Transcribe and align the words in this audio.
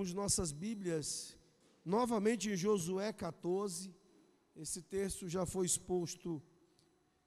abrirmos 0.00 0.14
nossas 0.14 0.50
Bíblias 0.50 1.36
novamente 1.84 2.48
em 2.48 2.56
Josué 2.56 3.12
14. 3.12 3.94
Esse 4.56 4.80
texto 4.80 5.28
já 5.28 5.44
foi 5.44 5.66
exposto 5.66 6.42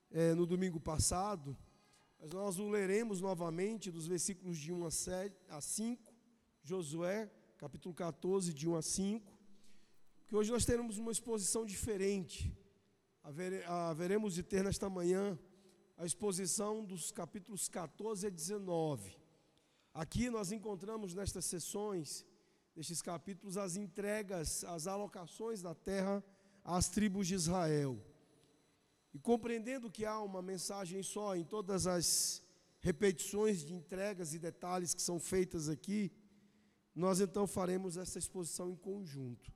é, 0.10 0.34
no 0.34 0.48
domingo 0.48 0.80
passado, 0.80 1.56
mas 2.20 2.32
nós 2.32 2.58
o 2.58 2.68
leremos 2.68 3.22
novamente 3.22 3.92
dos 3.92 4.08
versículos 4.08 4.58
de 4.58 4.74
1 4.74 4.86
a, 4.86 4.92
7, 4.92 5.36
a 5.50 5.62
5, 5.62 6.14
Josué, 6.64 7.32
capítulo 7.60 7.94
14, 7.94 8.52
de 8.52 8.68
1 8.68 8.76
a 8.76 8.82
5, 8.82 9.40
que 10.26 10.36
hoje 10.36 10.52
nós 10.52 10.66
teremos 10.66 10.98
uma 10.98 11.12
exposição 11.12 11.66
diferente. 11.66 12.52
Haveremos 13.68 14.34
de 14.34 14.42
ter 14.42 14.64
nesta 14.64 14.90
manhã 14.90 15.38
a 15.96 16.06
exposição 16.06 16.84
dos 16.84 17.12
capítulos 17.12 17.70
14 17.70 18.26
a 18.26 18.30
19. 18.32 19.16
Aqui 19.94 20.28
nós 20.32 20.52
encontramos 20.52 21.14
nestas 21.14 21.46
sessões, 21.46 22.26
nestes 22.76 23.02
capítulos, 23.02 23.58
as 23.58 23.76
entregas, 23.76 24.64
as 24.64 24.88
alocações 24.88 25.62
da 25.62 25.76
terra 25.76 26.24
às 26.64 26.90
tribos 26.90 27.28
de 27.28 27.36
Israel. 27.36 28.00
E 29.14 29.20
compreendendo 29.20 29.92
que 29.92 30.06
há 30.06 30.20
uma 30.20 30.42
mensagem 30.42 31.04
só 31.04 31.36
em 31.36 31.44
todas 31.44 31.86
as 31.86 32.44
repetições 32.80 33.64
de 33.64 33.74
entregas 33.74 34.34
e 34.34 34.40
detalhes 34.40 34.94
que 34.94 35.02
são 35.02 35.20
feitas 35.20 35.70
aqui, 35.70 36.12
nós 36.96 37.20
então 37.20 37.46
faremos 37.46 37.96
essa 37.96 38.18
exposição 38.18 38.70
em 38.70 38.76
conjunto. 38.76 39.52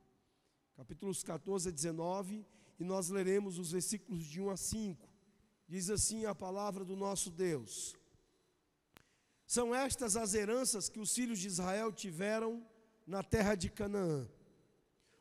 Capítulos 0.76 1.23
14 1.23 1.70
a 1.70 1.71
19, 1.71 2.45
e 2.79 2.84
nós 2.84 3.09
leremos 3.09 3.57
os 3.57 3.71
versículos 3.71 4.23
de 4.23 4.40
1 4.40 4.49
a 4.52 4.57
5. 4.57 5.09
Diz 5.68 5.90
assim 5.90 6.26
a 6.26 6.35
palavra 6.35 6.85
do 6.85 6.95
nosso 6.95 7.31
Deus: 7.31 7.96
São 9.46 9.74
estas 9.74 10.15
as 10.15 10.34
heranças 10.35 10.87
que 10.87 10.99
os 10.99 11.13
filhos 11.13 11.40
de 11.40 11.48
Israel 11.48 11.91
tiveram 11.91 12.65
na 13.08 13.24
terra 13.24 13.55
de 13.55 13.70
Canaã. 13.70 14.27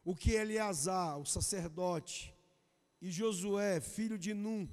O 0.04 0.14
que 0.14 0.32
Eleazar, 0.32 1.18
o 1.18 1.24
sacerdote, 1.24 2.34
e 3.00 3.10
Josué, 3.10 3.80
filho 3.80 4.18
de 4.18 4.34
Num, 4.34 4.68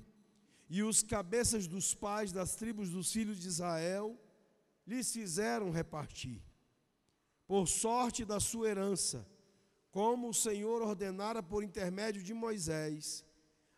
e 0.68 0.82
os 0.82 1.04
cabeças 1.04 1.68
dos 1.68 1.94
pais 1.94 2.32
das 2.32 2.56
tribos 2.56 2.90
dos 2.90 3.12
filhos 3.12 3.40
de 3.40 3.48
Israel, 3.48 4.20
lhes 4.86 5.12
fizeram 5.12 5.70
repartir, 5.70 6.42
por 7.48 7.68
sorte 7.68 8.26
da 8.26 8.40
sua 8.40 8.70
herança, 8.70 9.28
como 9.92 10.30
o 10.30 10.34
Senhor 10.34 10.82
ordenara 10.82 11.44
por 11.44 11.64
intermédio 11.64 12.24
de 12.24 12.34
Moisés, 12.34 13.24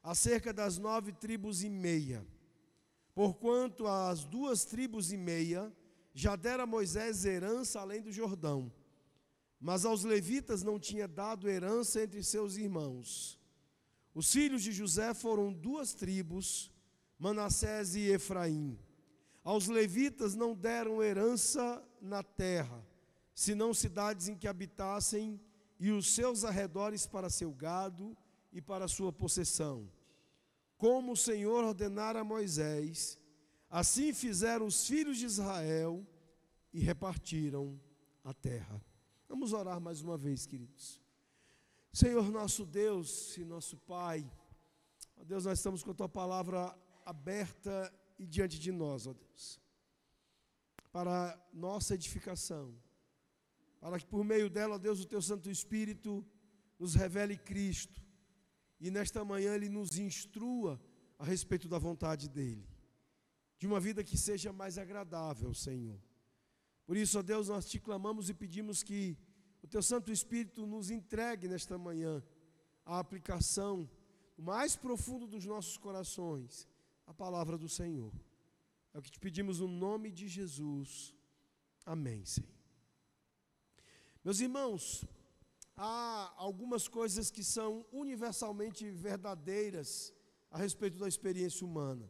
acerca 0.02 0.54
das 0.54 0.78
nove 0.78 1.12
tribos 1.12 1.64
e 1.64 1.70
meia. 1.70 2.26
Porquanto 3.14 3.88
as 3.88 4.24
duas 4.24 4.66
tribos 4.66 5.12
e 5.12 5.18
meia 5.18 5.74
já 6.14 6.36
dera 6.36 6.66
Moisés 6.66 7.26
herança 7.26 7.82
além 7.82 8.02
do 8.02 8.12
Jordão, 8.12 8.72
mas 9.68 9.84
aos 9.84 10.02
levitas 10.04 10.62
não 10.62 10.78
tinha 10.80 11.08
dado 11.08 11.50
herança 11.50 12.04
entre 12.04 12.22
seus 12.24 12.52
irmãos 12.56 13.40
os 14.16 14.32
filhos 14.32 14.64
de 14.64 14.72
José 14.72 15.14
foram 15.14 15.52
duas 15.52 15.94
tribos, 15.94 16.72
Manassés 17.20 17.96
e 17.96 18.10
Efraim. 18.10 18.80
Aos 19.44 19.68
levitas 19.68 20.36
não 20.36 20.56
deram 20.56 21.04
herança 21.04 21.86
na 22.02 22.24
terra, 22.24 22.82
senão 23.36 23.74
cidades 23.74 24.30
em 24.30 24.36
que 24.38 24.48
habitassem 24.48 25.38
e 25.78 25.92
os 25.92 26.16
seus 26.16 26.46
arredores 26.46 27.06
para 27.06 27.30
seu 27.30 27.52
gado 27.52 28.16
e 28.54 28.62
para 28.62 28.88
sua 28.88 29.12
possessão. 29.12 29.92
Como 30.78 31.12
o 31.12 31.18
Senhor 31.18 31.66
ordenara 31.66 32.22
a 32.22 32.24
Moisés, 32.24 33.20
assim 33.70 34.14
fizeram 34.14 34.66
os 34.66 34.88
filhos 34.88 35.18
de 35.18 35.26
Israel 35.26 36.08
e 36.72 36.80
repartiram 36.80 37.78
a 38.24 38.34
terra. 38.34 38.82
Vamos 39.36 39.52
orar 39.52 39.82
mais 39.82 40.00
uma 40.02 40.18
vez, 40.18 40.46
queridos. 40.46 40.98
Senhor 41.92 42.32
nosso 42.32 42.66
Deus 42.66 43.36
e 43.36 43.44
nosso 43.44 43.76
Pai, 43.76 44.26
ó 45.18 45.26
Deus, 45.26 45.44
nós 45.44 45.60
estamos 45.60 45.84
com 45.84 45.92
a 45.92 45.94
tua 45.94 46.08
palavra 46.08 46.74
aberta 47.06 47.94
e 48.18 48.26
diante 48.26 48.58
de 48.58 48.72
nós, 48.72 49.06
ó 49.06 49.12
Deus, 49.12 49.60
para 50.90 51.38
nossa 51.52 51.96
edificação, 51.96 52.74
para 53.82 54.00
que 54.00 54.06
por 54.06 54.24
meio 54.24 54.50
dela, 54.50 54.76
ó 54.76 54.78
Deus, 54.78 55.02
o 55.02 55.06
teu 55.06 55.22
Santo 55.22 55.52
Espírito 55.52 56.26
nos 56.80 56.96
revele 56.96 57.36
Cristo 57.36 58.02
e 58.80 58.90
nesta 58.90 59.26
manhã 59.26 59.54
ele 59.54 59.68
nos 59.68 60.00
instrua 60.00 60.80
a 61.20 61.26
respeito 61.26 61.68
da 61.68 61.78
vontade 61.78 62.30
dele, 62.30 62.66
de 63.58 63.68
uma 63.68 63.82
vida 63.82 64.02
que 64.02 64.18
seja 64.18 64.54
mais 64.54 64.78
agradável, 64.78 65.54
Senhor. 65.54 66.00
Por 66.86 66.96
isso, 66.96 67.20
ó 67.20 67.22
Deus, 67.22 67.50
nós 67.50 67.66
te 67.66 67.82
clamamos 67.82 68.30
e 68.30 68.34
pedimos 68.34 68.82
que 68.82 69.18
o 69.66 69.68
teu 69.68 69.82
Santo 69.82 70.12
Espírito 70.12 70.68
nos 70.68 70.92
entregue 70.92 71.48
nesta 71.48 71.76
manhã 71.76 72.24
a 72.86 73.00
aplicação 73.00 73.90
mais 74.38 74.76
profundo 74.76 75.26
dos 75.26 75.44
nossos 75.44 75.76
corações, 75.76 76.68
a 77.08 77.12
palavra 77.12 77.58
do 77.58 77.68
Senhor. 77.68 78.14
É 78.94 79.00
o 79.00 79.02
que 79.02 79.10
te 79.10 79.20
pedimos 79.20 79.60
no 79.62 79.68
nome 79.68 80.12
de 80.12 80.28
Jesus. 80.28 81.16
Amém, 81.84 82.24
Senhor. 82.24 82.48
Meus 84.24 84.40
irmãos, 84.40 85.04
há 85.76 86.32
algumas 86.38 86.88
coisas 86.88 87.32
que 87.32 87.44
são 87.44 87.84
universalmente 87.92 88.88
verdadeiras 88.92 90.14
a 90.52 90.60
respeito 90.60 91.00
da 91.00 91.08
experiência 91.08 91.66
humana. 91.66 92.08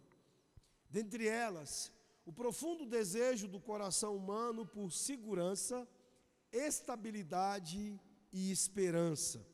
Dentre 0.89 1.25
elas, 1.25 1.89
o 2.25 2.33
profundo 2.33 2.85
desejo 2.85 3.47
do 3.47 3.61
coração 3.61 4.13
humano 4.13 4.65
por 4.65 4.91
segurança 4.91 5.87
estabilidade 6.51 7.99
e 8.31 8.51
esperança. 8.51 9.45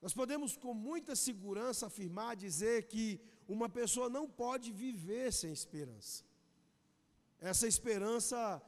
Nós 0.00 0.12
podemos 0.12 0.56
com 0.56 0.74
muita 0.74 1.16
segurança 1.16 1.86
afirmar, 1.86 2.36
dizer 2.36 2.88
que 2.88 3.20
uma 3.48 3.68
pessoa 3.68 4.08
não 4.08 4.28
pode 4.28 4.70
viver 4.72 5.32
sem 5.32 5.52
esperança. 5.52 6.24
Essa 7.40 7.66
esperança, 7.66 8.62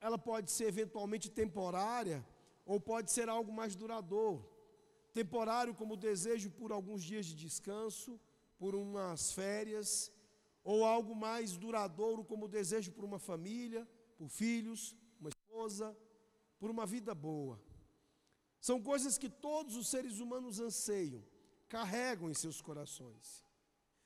ela 0.00 0.18
pode 0.18 0.50
ser 0.50 0.66
eventualmente 0.66 1.30
temporária 1.30 2.24
ou 2.64 2.80
pode 2.80 3.10
ser 3.12 3.28
algo 3.28 3.52
mais 3.52 3.74
duradouro. 3.74 4.48
Temporário 5.12 5.74
como 5.74 5.94
o 5.94 6.02
desejo 6.08 6.50
por 6.50 6.72
alguns 6.72 7.02
dias 7.02 7.26
de 7.26 7.34
descanso, 7.34 8.18
por 8.58 8.74
umas 8.74 9.32
férias, 9.32 10.10
ou 10.64 10.84
algo 10.84 11.14
mais 11.14 11.56
duradouro 11.56 12.24
como 12.24 12.46
o 12.46 12.48
desejo 12.48 12.92
por 12.92 13.04
uma 13.04 13.18
família, 13.18 13.86
por 14.16 14.28
filhos, 14.28 14.96
uma 15.20 15.28
esposa, 15.28 15.96
por 16.62 16.70
uma 16.70 16.86
vida 16.86 17.12
boa. 17.12 17.60
São 18.60 18.80
coisas 18.80 19.18
que 19.18 19.28
todos 19.28 19.74
os 19.74 19.88
seres 19.88 20.20
humanos 20.20 20.60
anseiam, 20.60 21.20
carregam 21.68 22.30
em 22.30 22.34
seus 22.34 22.60
corações. 22.62 23.44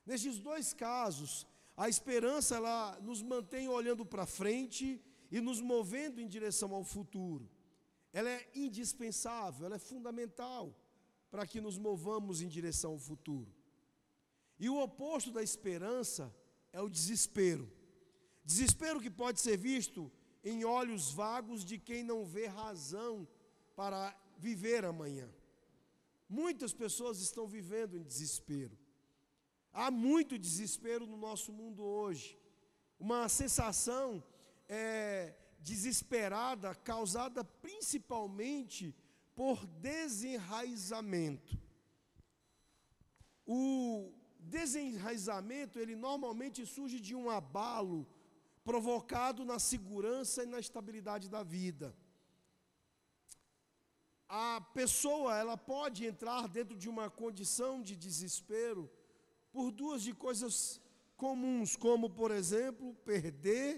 Nestes 0.06 0.39
dois 0.39 0.72
casos, 0.72 1.47
a 1.77 1.87
esperança 1.87 2.56
ela 2.56 2.99
nos 3.03 3.21
mantém 3.21 3.69
olhando 3.69 4.06
para 4.06 4.25
frente 4.25 5.05
e 5.31 5.39
nos 5.39 5.61
movendo 5.61 6.19
em 6.19 6.27
direção 6.27 6.72
ao 6.72 6.83
futuro. 6.83 7.47
Ela 8.11 8.31
é 8.31 8.50
indispensável, 8.55 9.66
ela 9.66 9.77
é 9.77 9.78
fundamental 9.93 10.75
para 11.31 11.47
que 11.47 11.61
nos 11.61 11.77
movamos 11.77 12.41
em 12.41 12.49
direção 12.49 12.93
ao 12.93 12.99
futuro. 12.99 13.55
E 14.59 14.71
o 14.71 14.81
oposto 14.81 15.31
da 15.31 15.43
esperança 15.43 16.34
é 16.72 16.81
o 16.81 16.89
desespero. 16.89 17.71
Desespero 18.43 18.99
que 18.99 19.11
pode 19.11 19.43
ser 19.43 19.59
visto 19.59 20.11
em 20.51 20.65
olhos 20.65 21.05
vagos 21.11 21.65
de 21.65 21.77
quem 21.77 22.03
não 22.05 22.25
vê 22.25 22.47
razão 22.47 23.27
para 23.75 24.17
viver 24.39 24.84
amanhã. 24.84 25.29
Muitas 26.29 26.73
pessoas 26.73 27.19
estão 27.19 27.49
vivendo 27.49 27.97
em 27.97 28.05
desespero. 28.05 28.79
Há 29.73 29.91
muito 29.91 30.39
desespero 30.39 31.04
no 31.04 31.16
nosso 31.16 31.53
mundo 31.53 31.83
hoje. 31.83 32.39
Uma 32.98 33.28
sensação 33.28 34.22
é, 34.69 35.34
desesperada 35.59 36.75
causada 36.77 37.43
principalmente 37.45 38.95
por 39.34 39.66
desenraizamento. 39.66 41.59
O 43.45 44.13
desenraizamento, 44.39 45.78
ele 45.81 45.97
normalmente 45.97 46.65
surge 46.65 47.01
de 47.01 47.16
um 47.16 47.28
abalo 47.28 48.07
provocado 48.68 49.45
na 49.45 49.59
segurança 49.60 50.42
e 50.42 50.47
na 50.54 50.59
estabilidade 50.59 51.28
da 51.34 51.42
vida. 51.45 51.97
A 54.28 54.60
pessoa, 54.74 55.36
ela 55.36 55.57
pode 55.57 56.04
entrar 56.04 56.48
dentro 56.48 56.77
de 56.77 56.89
uma 56.89 57.09
condição 57.09 57.80
de 57.80 57.95
desespero 57.95 58.91
por 59.53 59.71
duas 59.71 60.03
de 60.03 60.13
coisas 60.13 60.80
comuns, 61.16 61.77
como 61.77 62.10
por 62.10 62.33
exemplo, 62.33 62.92
perder 63.13 63.68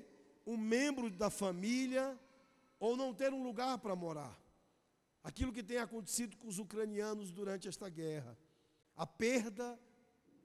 um 0.46 0.56
membro 0.56 1.10
da 1.10 1.28
família 1.28 2.18
ou 2.80 2.96
não 2.96 3.12
ter 3.12 3.30
um 3.30 3.42
lugar 3.42 3.76
para 3.76 3.94
morar. 3.94 4.40
Aquilo 5.22 5.52
que 5.52 5.62
tem 5.62 5.76
acontecido 5.76 6.34
com 6.38 6.48
os 6.48 6.58
ucranianos 6.58 7.30
durante 7.30 7.68
esta 7.68 7.90
guerra. 7.90 8.38
A 8.96 9.06
perda 9.06 9.78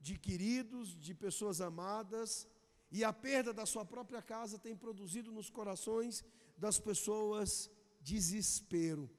de 0.01 0.19
queridos, 0.19 0.99
de 0.99 1.13
pessoas 1.13 1.61
amadas, 1.61 2.45
e 2.93 3.03
a 3.03 3.11
perda 3.11 3.51
da 3.51 3.65
sua 3.65 3.83
própria 3.83 4.21
casa 4.21 4.59
tem 4.59 4.75
produzido 4.75 5.31
nos 5.31 5.49
corações 5.49 6.23
das 6.55 6.79
pessoas 6.79 7.67
desespero, 7.99 9.09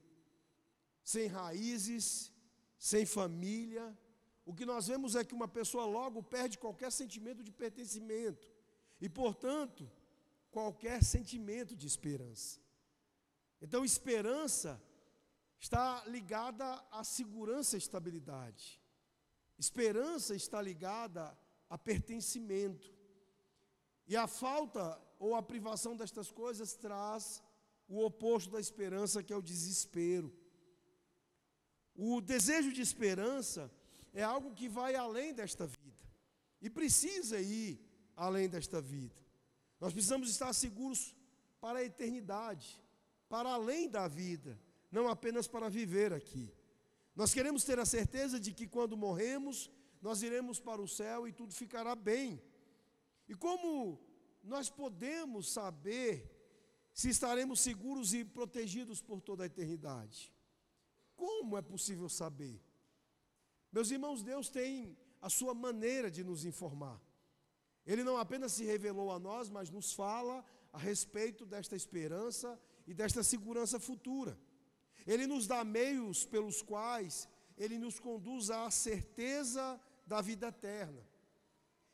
sem 1.02 1.26
raízes, 1.26 2.32
sem 2.78 3.04
família. 3.04 3.84
O 4.46 4.54
que 4.54 4.64
nós 4.64 4.86
vemos 4.86 5.16
é 5.16 5.24
que 5.24 5.34
uma 5.34 5.48
pessoa 5.48 5.86
logo 5.86 6.22
perde 6.22 6.56
qualquer 6.56 6.92
sentimento 6.92 7.42
de 7.42 7.50
pertencimento 7.50 8.48
e, 9.00 9.08
portanto, 9.08 9.90
qualquer 10.52 11.02
sentimento 11.02 11.74
de 11.74 11.88
esperança. 11.88 12.60
Então, 13.60 13.84
esperança 13.84 14.80
está 15.58 16.04
ligada 16.06 16.64
à 16.92 17.02
segurança 17.02 17.74
e 17.74 17.78
estabilidade. 17.78 18.80
Esperança 19.58 20.32
está 20.36 20.62
ligada 20.62 21.36
a 21.68 21.76
pertencimento. 21.76 22.93
E 24.06 24.16
a 24.16 24.26
falta 24.26 25.00
ou 25.18 25.34
a 25.34 25.42
privação 25.42 25.96
destas 25.96 26.30
coisas 26.30 26.74
traz 26.74 27.42
o 27.88 28.04
oposto 28.04 28.50
da 28.50 28.60
esperança, 28.60 29.22
que 29.22 29.32
é 29.32 29.36
o 29.36 29.42
desespero. 29.42 30.32
O 31.94 32.20
desejo 32.20 32.72
de 32.72 32.80
esperança 32.80 33.70
é 34.12 34.22
algo 34.22 34.54
que 34.54 34.68
vai 34.68 34.94
além 34.94 35.32
desta 35.32 35.66
vida 35.66 36.04
e 36.60 36.68
precisa 36.68 37.40
ir 37.40 37.80
além 38.16 38.48
desta 38.48 38.80
vida. 38.80 39.14
Nós 39.80 39.92
precisamos 39.92 40.28
estar 40.30 40.52
seguros 40.52 41.14
para 41.60 41.78
a 41.80 41.84
eternidade, 41.84 42.82
para 43.28 43.50
além 43.50 43.88
da 43.88 44.08
vida, 44.08 44.58
não 44.90 45.08
apenas 45.08 45.46
para 45.46 45.68
viver 45.68 46.12
aqui. 46.12 46.52
Nós 47.14 47.32
queremos 47.32 47.64
ter 47.64 47.78
a 47.78 47.84
certeza 47.84 48.40
de 48.40 48.52
que 48.52 48.66
quando 48.66 48.96
morremos, 48.96 49.70
nós 50.02 50.22
iremos 50.22 50.58
para 50.58 50.82
o 50.82 50.88
céu 50.88 51.28
e 51.28 51.32
tudo 51.32 51.54
ficará 51.54 51.94
bem. 51.94 52.42
E 53.28 53.34
como 53.34 54.00
nós 54.42 54.68
podemos 54.68 55.50
saber 55.50 56.30
se 56.92 57.08
estaremos 57.08 57.60
seguros 57.60 58.12
e 58.14 58.24
protegidos 58.24 59.00
por 59.00 59.20
toda 59.20 59.42
a 59.44 59.46
eternidade? 59.46 60.32
Como 61.16 61.56
é 61.56 61.62
possível 61.62 62.08
saber? 62.08 62.62
Meus 63.72 63.90
irmãos, 63.90 64.22
Deus 64.22 64.48
tem 64.48 64.96
a 65.20 65.30
sua 65.30 65.54
maneira 65.54 66.10
de 66.10 66.22
nos 66.22 66.44
informar. 66.44 67.00
Ele 67.86 68.04
não 68.04 68.16
apenas 68.16 68.52
se 68.52 68.64
revelou 68.64 69.10
a 69.10 69.18
nós, 69.18 69.50
mas 69.50 69.70
nos 69.70 69.92
fala 69.92 70.44
a 70.72 70.78
respeito 70.78 71.44
desta 71.44 71.76
esperança 71.76 72.60
e 72.86 72.94
desta 72.94 73.22
segurança 73.22 73.78
futura. 73.80 74.38
Ele 75.06 75.26
nos 75.26 75.46
dá 75.46 75.64
meios 75.64 76.24
pelos 76.24 76.62
quais 76.62 77.28
ele 77.56 77.78
nos 77.78 77.98
conduz 78.00 78.50
à 78.50 78.70
certeza 78.70 79.80
da 80.06 80.20
vida 80.20 80.48
eterna. 80.48 81.06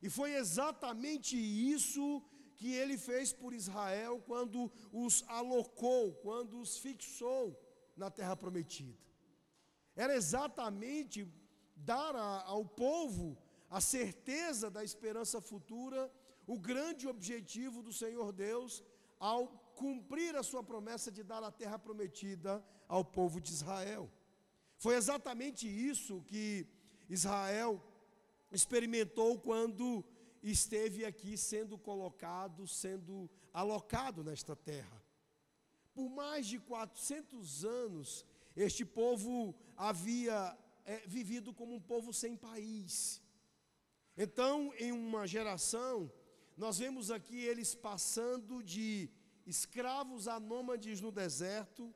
E 0.03 0.09
foi 0.09 0.35
exatamente 0.35 1.37
isso 1.37 2.23
que 2.57 2.73
ele 2.75 2.97
fez 2.99 3.33
por 3.33 3.53
Israel 3.55 4.23
quando 4.27 4.71
os 4.93 5.25
alocou, 5.27 6.15
quando 6.15 6.61
os 6.61 6.79
fixou 6.79 7.59
na 7.97 8.11
terra 8.11 8.37
prometida. 8.37 8.99
Era 9.95 10.15
exatamente 10.15 11.27
dar 11.75 12.15
a, 12.15 12.43
ao 12.45 12.65
povo 12.65 13.37
a 13.69 13.81
certeza 13.81 14.71
da 14.71 14.83
esperança 14.83 15.41
futura, 15.41 16.11
o 16.47 16.59
grande 16.59 17.07
objetivo 17.07 17.83
do 17.83 17.93
Senhor 17.93 18.33
Deus 18.33 18.83
ao 19.19 19.47
cumprir 19.77 20.35
a 20.35 20.43
sua 20.43 20.63
promessa 20.63 21.11
de 21.11 21.23
dar 21.23 21.43
a 21.43 21.51
terra 21.51 21.79
prometida 21.79 22.65
ao 22.89 23.05
povo 23.05 23.41
de 23.41 23.53
Israel. 23.53 24.11
Foi 24.77 24.95
exatamente 24.97 25.69
isso 25.69 26.23
que 26.23 26.67
Israel 27.09 27.83
experimentou 28.51 29.39
quando 29.39 30.05
esteve 30.43 31.05
aqui 31.05 31.37
sendo 31.37 31.79
colocado, 31.79 32.67
sendo 32.67 33.31
alocado 33.53 34.25
nesta 34.25 34.57
terra. 34.57 35.03
Por 35.95 36.09
mais 36.09 36.47
de 36.47 36.59
400 36.59 37.65
anos, 37.65 38.25
este 38.57 38.85
povo 38.85 39.55
havia 39.77 40.57
é, 40.85 40.99
vivido 41.07 41.53
como 41.53 41.75
um 41.75 41.81
povo 41.81 42.13
sem 42.13 42.37
país. 42.37 43.23
Então, 44.17 44.73
em 44.79 44.93
uma 44.93 45.27
geração, 45.27 46.11
nós 46.57 46.79
vemos 46.79 47.11
aqui 47.11 47.39
eles 47.39 47.75
passando 47.75 48.63
de 48.63 49.11
escravos 49.47 50.29
a 50.29 50.39
nômades 50.39 51.01
no 51.01 51.11
deserto 51.11 51.95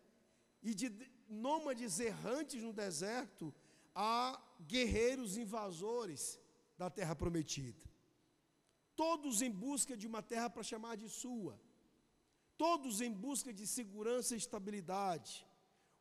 e 0.63 0.75
de 0.75 0.93
nômades 1.29 2.01
errantes 2.01 2.63
no 2.63 2.73
deserto 2.73 3.55
a 3.95 4.43
guerreiros 4.61 5.37
invasores 5.37 6.41
da 6.77 6.91
terra 6.91 7.15
prometida. 7.15 7.83
Todos 8.97 9.43
em 9.43 9.51
busca 9.51 9.97
de 9.97 10.07
uma 10.07 10.23
terra 10.23 10.49
para 10.49 10.63
chamar 10.63 10.97
de 10.97 11.09
sua. 11.09 11.61
Todos 12.57 13.01
em 13.01 13.13
busca 13.13 13.53
de 13.53 13.67
segurança 13.67 14.35
e 14.35 14.39
estabilidade. 14.39 15.47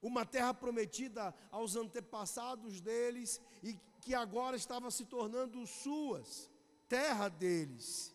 Uma 0.02 0.26
terra 0.26 0.54
prometida 0.54 1.34
aos 1.50 1.76
antepassados 1.76 2.82
deles 2.82 3.42
e 3.64 3.80
que 4.02 4.14
agora 4.14 4.56
estava 4.58 4.92
se 4.92 5.06
tornando 5.06 5.66
suas, 5.66 6.50
terra 6.90 7.30
deles. 7.30 8.14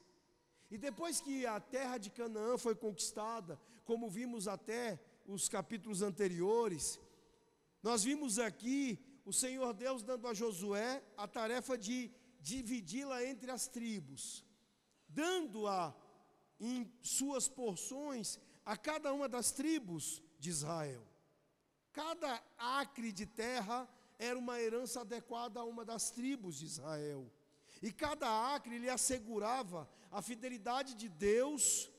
E 0.70 0.76
depois 0.76 1.20
que 1.20 1.46
a 1.46 1.58
terra 1.58 1.96
de 1.96 2.10
Canaã 2.10 2.58
foi 2.58 2.74
conquistada, 2.74 3.58
como 3.86 4.10
vimos 4.10 4.46
até 4.46 5.00
os 5.26 5.48
capítulos 5.48 6.02
anteriores, 6.02 7.00
nós 7.82 8.04
vimos 8.04 8.38
aqui 8.38 8.98
o 9.24 9.32
Senhor 9.32 9.72
Deus 9.72 10.02
dando 10.02 10.26
a 10.26 10.34
Josué 10.34 11.02
a 11.16 11.26
tarefa 11.26 11.76
de 11.76 12.10
dividi-la 12.40 13.24
entre 13.24 13.50
as 13.50 13.66
tribos, 13.66 14.44
dando-a 15.08 15.94
em 16.60 16.90
suas 17.02 17.48
porções 17.48 18.38
a 18.64 18.76
cada 18.76 19.12
uma 19.12 19.28
das 19.28 19.52
tribos 19.52 20.22
de 20.38 20.50
Israel. 20.50 21.06
Cada 21.92 22.42
acre 22.56 23.12
de 23.12 23.26
terra 23.26 23.88
era 24.18 24.38
uma 24.38 24.60
herança 24.60 25.00
adequada 25.00 25.60
a 25.60 25.64
uma 25.64 25.84
das 25.84 26.10
tribos 26.10 26.58
de 26.58 26.66
Israel. 26.66 27.30
E 27.80 27.92
cada 27.92 28.54
acre 28.54 28.78
lhe 28.78 28.88
assegurava 28.88 29.88
a 30.10 30.20
fidelidade 30.20 30.94
de 30.94 31.08
Deus 31.08 31.90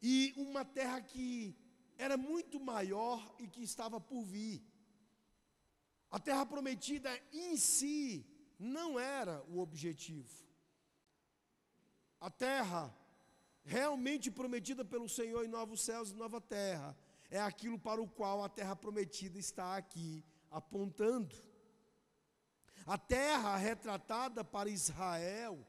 e 0.00 0.32
uma 0.36 0.64
terra 0.64 1.00
que 1.00 1.56
era 1.98 2.16
muito 2.16 2.60
maior 2.60 3.34
e 3.38 3.48
que 3.48 3.62
estava 3.62 4.00
por 4.00 4.22
vir. 4.22 4.62
A 6.10 6.18
terra 6.20 6.46
prometida 6.46 7.10
em 7.32 7.56
si 7.56 8.24
não 8.58 8.98
era 8.98 9.42
o 9.48 9.58
objetivo. 9.58 10.44
A 12.20 12.30
terra 12.30 12.94
realmente 13.64 14.30
prometida 14.30 14.84
pelo 14.84 15.08
Senhor 15.08 15.44
em 15.44 15.48
novos 15.48 15.82
céus 15.82 16.10
e 16.10 16.14
nova 16.14 16.40
terra 16.40 16.96
é 17.30 17.40
aquilo 17.40 17.78
para 17.78 18.00
o 18.00 18.08
qual 18.08 18.42
a 18.42 18.48
terra 18.48 18.76
prometida 18.76 19.38
está 19.38 19.76
aqui 19.76 20.24
apontando. 20.50 21.34
A 22.86 22.96
terra 22.96 23.56
retratada 23.56 24.44
para 24.44 24.70
Israel 24.70 25.66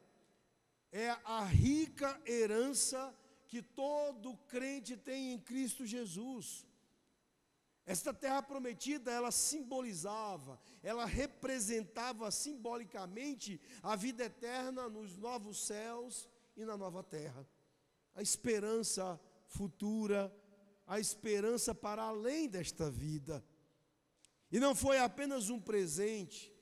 é 0.92 1.10
a 1.26 1.44
rica 1.44 2.22
herança 2.26 3.16
que 3.48 3.62
todo 3.62 4.38
crente 4.48 4.96
tem 4.96 5.34
em 5.34 5.40
Cristo 5.40 5.86
Jesus. 5.86 6.67
Esta 7.88 8.14
terra 8.14 8.44
prometida, 8.44 9.10
ela 9.10 9.32
simbolizava, 9.32 10.60
ela 10.84 11.06
representava 11.06 12.30
simbolicamente 12.30 13.62
a 13.82 13.96
vida 13.96 14.26
eterna 14.26 14.90
nos 14.90 15.16
novos 15.18 15.66
céus 15.66 16.28
e 16.58 16.66
na 16.66 16.76
nova 16.76 17.02
terra. 17.02 17.48
A 18.14 18.22
esperança 18.22 19.18
futura, 19.46 20.36
a 20.86 21.00
esperança 21.00 21.74
para 21.74 22.04
além 22.04 22.50
desta 22.50 22.92
vida. 22.92 23.42
E 24.52 24.60
não 24.60 24.76
foi 24.76 25.00
apenas 25.00 25.50
um 25.50 25.58
presente, 25.60 26.54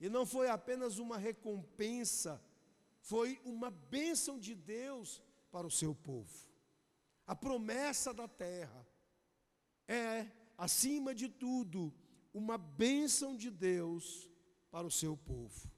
e 0.00 0.08
não 0.08 0.26
foi 0.26 0.48
apenas 0.48 0.98
uma 0.98 1.16
recompensa, 1.16 2.42
foi 3.00 3.40
uma 3.44 3.70
bênção 3.70 4.36
de 4.36 4.52
Deus 4.52 5.22
para 5.48 5.64
o 5.64 5.70
seu 5.70 5.94
povo. 5.94 6.50
A 7.24 7.36
promessa 7.36 8.12
da 8.12 8.26
terra 8.26 8.84
é 9.86 10.41
acima 10.62 11.12
de 11.12 11.28
tudo, 11.28 11.92
uma 12.32 12.56
bênção 12.56 13.36
de 13.36 13.50
Deus 13.50 14.30
para 14.70 14.86
o 14.86 14.92
seu 14.92 15.16
povo. 15.16 15.68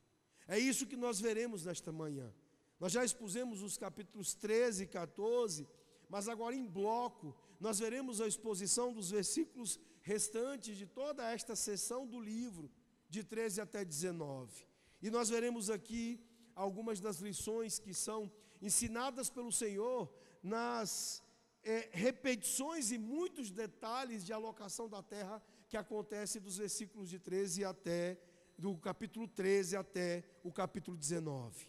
É 0.47 0.59
isso 0.59 0.87
que 0.87 0.95
nós 0.95 1.19
veremos 1.19 1.65
nesta 1.65 1.91
manhã. 1.91 2.31
Nós 2.79 2.93
já 2.93 3.03
expusemos 3.03 3.63
os 3.63 3.79
capítulos 3.79 4.35
13 4.35 4.85
e 4.85 4.87
14, 4.87 5.67
mas 6.07 6.29
agora 6.29 6.55
em 6.55 6.67
bloco, 6.67 7.35
nós 7.59 7.79
veremos 7.79 8.21
a 8.21 8.29
exposição 8.29 8.93
dos 8.93 9.11
versículos 9.11 9.81
restantes 10.03 10.77
de 10.77 10.87
toda 10.87 11.31
esta 11.31 11.57
sessão 11.57 12.07
do 12.07 12.21
livro, 12.21 12.71
de 13.09 13.25
13 13.25 13.63
até 13.63 13.87
19. 13.87 14.67
E 15.01 15.09
nós 15.09 15.31
veremos 15.31 15.71
aqui 15.71 16.21
algumas 16.55 17.01
das 17.01 17.21
lições 17.21 17.79
que 17.79 17.95
são 17.95 18.31
ensinadas 18.61 19.31
pelo 19.31 19.51
Senhor 19.51 20.13
nas 20.43 21.24
é, 21.65 21.89
repetições 21.93 22.91
e 22.91 22.99
muitos 22.99 23.51
detalhes 23.51 24.25
de 24.25 24.33
alocação 24.33 24.89
da 24.89 25.03
terra 25.03 25.43
que 25.69 25.77
acontece 25.77 26.39
dos 26.39 26.59
versículos 26.59 27.09
de 27.09 27.19
13 27.19 27.65
até 27.65 28.21
do 28.57 28.77
capítulo 28.77 29.27
13 29.27 29.77
até 29.77 30.23
o 30.45 30.53
capítulo 30.53 30.97
19. 30.97 31.67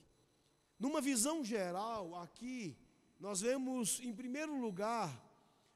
Numa 0.78 1.02
visão 1.02 1.44
geral, 1.44 2.16
aqui 2.16 2.78
nós 3.20 3.42
vemos 3.42 4.00
em 4.02 4.14
primeiro 4.14 4.60
lugar 4.60 5.10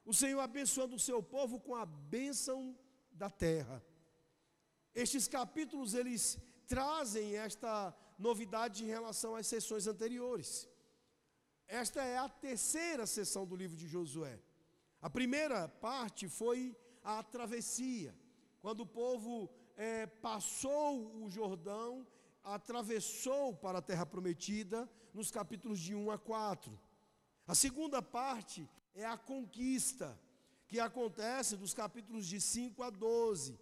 o 0.05 0.13
Senhor 0.13 0.39
abençoando 0.39 0.95
o 0.95 0.99
seu 0.99 1.23
povo 1.23 1.59
com 1.59 1.75
a 1.75 1.85
bênção 1.85 2.77
da 3.11 3.29
terra. 3.29 3.83
Estes 4.93 5.27
capítulos 5.27 5.93
eles 5.93 6.37
trazem 6.67 7.35
esta 7.35 7.95
novidade 8.17 8.83
em 8.83 8.87
relação 8.87 9.35
às 9.35 9.47
sessões 9.47 9.87
anteriores. 9.87 10.68
Esta 11.69 12.03
é 12.03 12.17
a 12.17 12.27
terceira 12.27 13.05
sessão 13.05 13.45
do 13.45 13.55
livro 13.55 13.77
de 13.77 13.87
Josué. 13.87 14.39
A 14.99 15.07
primeira 15.07 15.67
parte 15.67 16.27
foi 16.27 16.75
a 17.03 17.21
travessia, 17.21 18.11
quando 18.59 18.79
o 18.79 18.87
povo 18.87 19.47
é, 19.77 20.07
passou 20.07 21.23
o 21.23 21.29
Jordão, 21.29 22.07
atravessou 22.43 23.55
para 23.55 23.77
a 23.77 23.81
terra 23.83 24.03
prometida, 24.03 24.89
nos 25.13 25.29
capítulos 25.29 25.79
de 25.79 25.93
1 25.93 26.09
a 26.09 26.17
4. 26.17 26.77
A 27.45 27.53
segunda 27.53 28.01
parte 28.01 28.67
é 28.95 29.05
a 29.05 29.15
conquista, 29.15 30.19
que 30.67 30.79
acontece 30.79 31.55
dos 31.55 31.75
capítulos 31.75 32.25
de 32.25 32.41
5 32.41 32.81
a 32.81 32.89
12. 32.89 33.59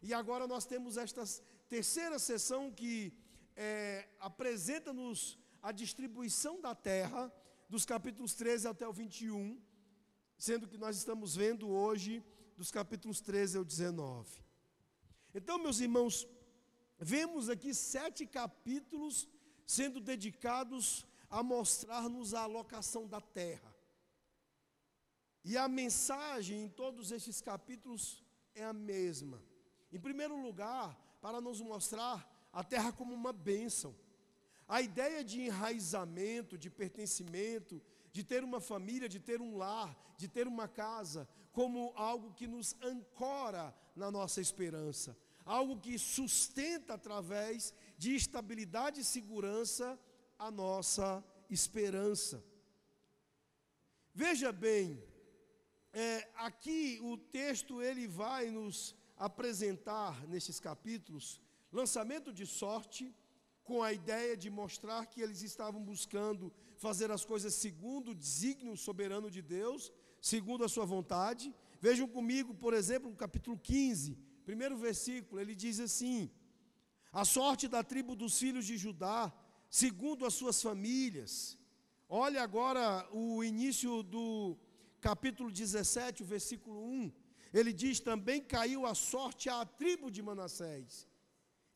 E 0.00 0.14
agora 0.14 0.46
nós 0.46 0.64
temos 0.64 0.96
esta 0.96 1.24
terceira 1.68 2.18
sessão 2.18 2.70
que 2.70 3.12
é, 3.54 4.08
apresenta-nos 4.18 5.38
a 5.62 5.72
distribuição 5.72 6.58
da 6.58 6.74
terra, 6.74 7.30
dos 7.70 7.84
capítulos 7.84 8.34
13 8.34 8.66
até 8.66 8.86
o 8.86 8.92
21, 8.92 9.62
sendo 10.36 10.66
que 10.66 10.76
nós 10.76 10.96
estamos 10.96 11.36
vendo 11.36 11.68
hoje 11.68 12.22
dos 12.56 12.68
capítulos 12.72 13.20
13 13.20 13.58
ao 13.58 13.64
19. 13.64 14.28
Então, 15.32 15.56
meus 15.56 15.78
irmãos, 15.78 16.26
vemos 16.98 17.48
aqui 17.48 17.72
sete 17.72 18.26
capítulos 18.26 19.28
sendo 19.64 20.00
dedicados 20.00 21.06
a 21.30 21.44
mostrar-nos 21.44 22.34
a 22.34 22.40
alocação 22.42 23.06
da 23.06 23.20
terra. 23.20 23.72
E 25.44 25.56
a 25.56 25.68
mensagem 25.68 26.64
em 26.64 26.68
todos 26.68 27.12
estes 27.12 27.40
capítulos 27.40 28.24
é 28.52 28.64
a 28.64 28.72
mesma. 28.72 29.40
Em 29.92 30.00
primeiro 30.00 30.36
lugar, 30.36 30.98
para 31.20 31.40
nos 31.40 31.60
mostrar 31.60 32.28
a 32.52 32.64
terra 32.64 32.92
como 32.92 33.14
uma 33.14 33.32
bênção. 33.32 33.94
A 34.76 34.80
ideia 34.80 35.20
de 35.30 35.36
enraizamento, 35.48 36.56
de 36.56 36.70
pertencimento, 36.70 37.82
de 38.12 38.22
ter 38.22 38.44
uma 38.44 38.60
família, 38.60 39.08
de 39.14 39.18
ter 39.28 39.40
um 39.46 39.56
lar, 39.62 39.90
de 40.16 40.28
ter 40.28 40.46
uma 40.46 40.68
casa, 40.68 41.28
como 41.50 41.92
algo 41.96 42.32
que 42.38 42.46
nos 42.46 42.76
ancora 42.80 43.74
na 43.96 44.12
nossa 44.12 44.40
esperança, 44.40 45.16
algo 45.44 45.80
que 45.84 45.98
sustenta 45.98 46.94
através 46.94 47.74
de 47.98 48.14
estabilidade 48.14 49.00
e 49.00 49.10
segurança 49.16 49.98
a 50.38 50.52
nossa 50.52 51.08
esperança. 51.58 52.36
Veja 54.14 54.52
bem, 54.52 55.02
é, 55.92 56.28
aqui 56.36 57.00
o 57.02 57.16
texto 57.16 57.82
ele 57.82 58.06
vai 58.06 58.52
nos 58.52 58.94
apresentar 59.16 60.14
nesses 60.28 60.60
capítulos 60.60 61.40
lançamento 61.72 62.32
de 62.32 62.46
sorte, 62.46 63.12
com 63.64 63.82
a 63.82 63.92
ideia 63.92 64.36
de 64.36 64.48
mostrar 64.50 65.06
que 65.06 65.20
eles 65.20 65.42
estavam 65.42 65.82
buscando 65.82 66.52
fazer 66.76 67.10
as 67.10 67.24
coisas 67.24 67.54
segundo 67.54 68.10
o 68.10 68.14
desígnio 68.14 68.76
soberano 68.76 69.30
de 69.30 69.42
Deus, 69.42 69.92
segundo 70.20 70.64
a 70.64 70.68
sua 70.68 70.84
vontade. 70.84 71.54
Vejam 71.80 72.08
comigo, 72.08 72.54
por 72.54 72.72
exemplo, 72.74 73.10
no 73.10 73.16
capítulo 73.16 73.58
15, 73.58 74.18
primeiro 74.44 74.76
versículo, 74.76 75.40
ele 75.40 75.54
diz 75.54 75.78
assim: 75.80 76.30
A 77.12 77.24
sorte 77.24 77.68
da 77.68 77.82
tribo 77.82 78.14
dos 78.16 78.38
filhos 78.38 78.66
de 78.66 78.76
Judá, 78.76 79.32
segundo 79.68 80.26
as 80.26 80.34
suas 80.34 80.60
famílias. 80.62 81.58
Olha 82.08 82.42
agora 82.42 83.08
o 83.12 83.44
início 83.44 84.02
do 84.02 84.58
capítulo 85.00 85.50
17, 85.50 86.22
o 86.22 86.26
versículo 86.26 86.84
1. 86.84 87.12
Ele 87.52 87.72
diz: 87.72 88.00
Também 88.00 88.40
caiu 88.40 88.84
a 88.86 88.94
sorte 88.94 89.48
à 89.48 89.64
tribo 89.64 90.10
de 90.10 90.22
Manassés. 90.22 91.06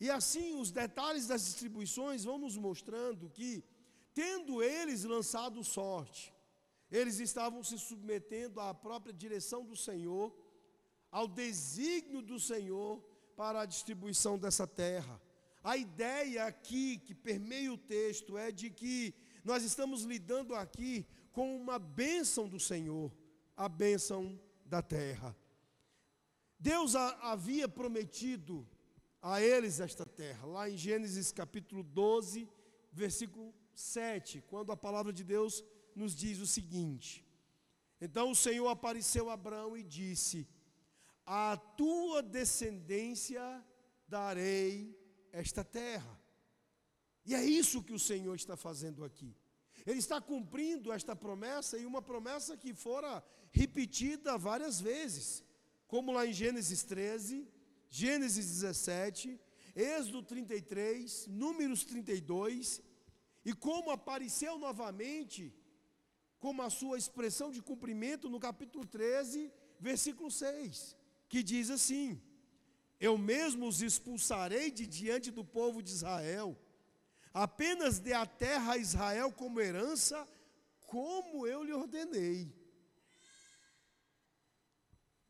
E 0.00 0.10
assim, 0.10 0.56
os 0.60 0.70
detalhes 0.70 1.26
das 1.26 1.44
distribuições 1.44 2.24
vão 2.24 2.38
nos 2.38 2.56
mostrando 2.56 3.30
que, 3.30 3.64
tendo 4.12 4.62
eles 4.62 5.04
lançado 5.04 5.62
sorte, 5.62 6.34
eles 6.90 7.18
estavam 7.18 7.62
se 7.62 7.78
submetendo 7.78 8.60
à 8.60 8.74
própria 8.74 9.12
direção 9.12 9.64
do 9.64 9.76
Senhor, 9.76 10.34
ao 11.10 11.26
desígnio 11.26 12.22
do 12.22 12.38
Senhor 12.38 13.00
para 13.36 13.62
a 13.62 13.66
distribuição 13.66 14.38
dessa 14.38 14.66
terra. 14.66 15.20
A 15.62 15.76
ideia 15.76 16.44
aqui 16.44 16.98
que 16.98 17.14
permeia 17.14 17.72
o 17.72 17.78
texto 17.78 18.36
é 18.36 18.52
de 18.52 18.70
que 18.70 19.14
nós 19.44 19.62
estamos 19.62 20.02
lidando 20.02 20.54
aqui 20.54 21.06
com 21.32 21.56
uma 21.56 21.78
bênção 21.78 22.48
do 22.48 22.60
Senhor, 22.60 23.10
a 23.56 23.68
bênção 23.68 24.38
da 24.64 24.82
terra. 24.82 25.36
Deus 26.58 26.94
havia 26.94 27.68
prometido 27.68 28.66
a 29.25 29.40
eles 29.40 29.81
esta 29.81 30.04
terra. 30.04 30.47
Lá 30.47 30.69
em 30.69 30.76
Gênesis 30.76 31.33
capítulo 31.33 31.83
12, 31.83 32.47
versículo 32.93 33.54
7, 33.75 34.43
quando 34.43 34.71
a 34.71 34.76
palavra 34.76 35.14
de 35.14 35.25
Deus 35.25 35.64
nos 35.97 36.14
diz 36.14 36.38
o 36.40 36.47
seguinte: 36.47 37.26
Então 37.99 38.31
o 38.31 38.37
Senhor 38.37 38.69
apareceu 38.69 39.31
a 39.31 39.33
Abraão 39.33 39.75
e 39.78 39.83
disse: 39.83 40.47
A 41.25 41.57
tua 41.57 42.23
descendência 42.23 43.43
darei 44.07 44.95
esta 45.33 45.64
terra. 45.64 46.21
E 47.25 47.35
é 47.35 47.43
isso 47.43 47.83
que 47.83 47.95
o 47.95 47.99
Senhor 47.99 48.35
está 48.35 48.59
fazendo 48.59 49.02
aqui. 49.02 49.35
Ele 49.87 50.00
está 50.00 50.21
cumprindo 50.21 50.93
esta 50.93 51.16
promessa 51.16 51.78
e 51.78 51.87
uma 51.87 52.02
promessa 52.02 52.59
que 52.59 52.75
fora 52.75 53.25
repetida 53.50 54.37
várias 54.37 54.78
vezes, 54.78 55.43
como 55.87 56.12
lá 56.12 56.26
em 56.26 56.33
Gênesis 56.33 56.83
13, 56.83 57.49
Gênesis 57.96 58.46
17, 58.46 59.40
Êxodo 59.76 60.20
33, 60.20 61.28
Números 61.28 61.84
32, 61.84 62.82
e 63.44 63.52
como 63.52 63.92
apareceu 63.92 64.58
novamente, 64.58 65.54
como 66.40 66.60
a 66.62 66.70
sua 66.70 66.98
expressão 66.98 67.52
de 67.52 67.62
cumprimento 67.62 68.28
no 68.28 68.40
capítulo 68.40 68.84
13, 68.84 69.48
versículo 69.78 70.28
6, 70.28 70.96
que 71.28 71.40
diz 71.40 71.70
assim: 71.70 72.20
Eu 72.98 73.16
mesmo 73.16 73.68
os 73.68 73.80
expulsarei 73.80 74.72
de 74.72 74.88
diante 74.88 75.30
do 75.30 75.44
povo 75.44 75.80
de 75.80 75.90
Israel, 75.90 76.58
apenas 77.32 78.00
dê 78.00 78.12
a 78.12 78.26
terra 78.26 78.72
a 78.72 78.76
Israel 78.76 79.30
como 79.30 79.60
herança, 79.60 80.26
como 80.84 81.46
eu 81.46 81.62
lhe 81.62 81.72
ordenei. 81.72 82.52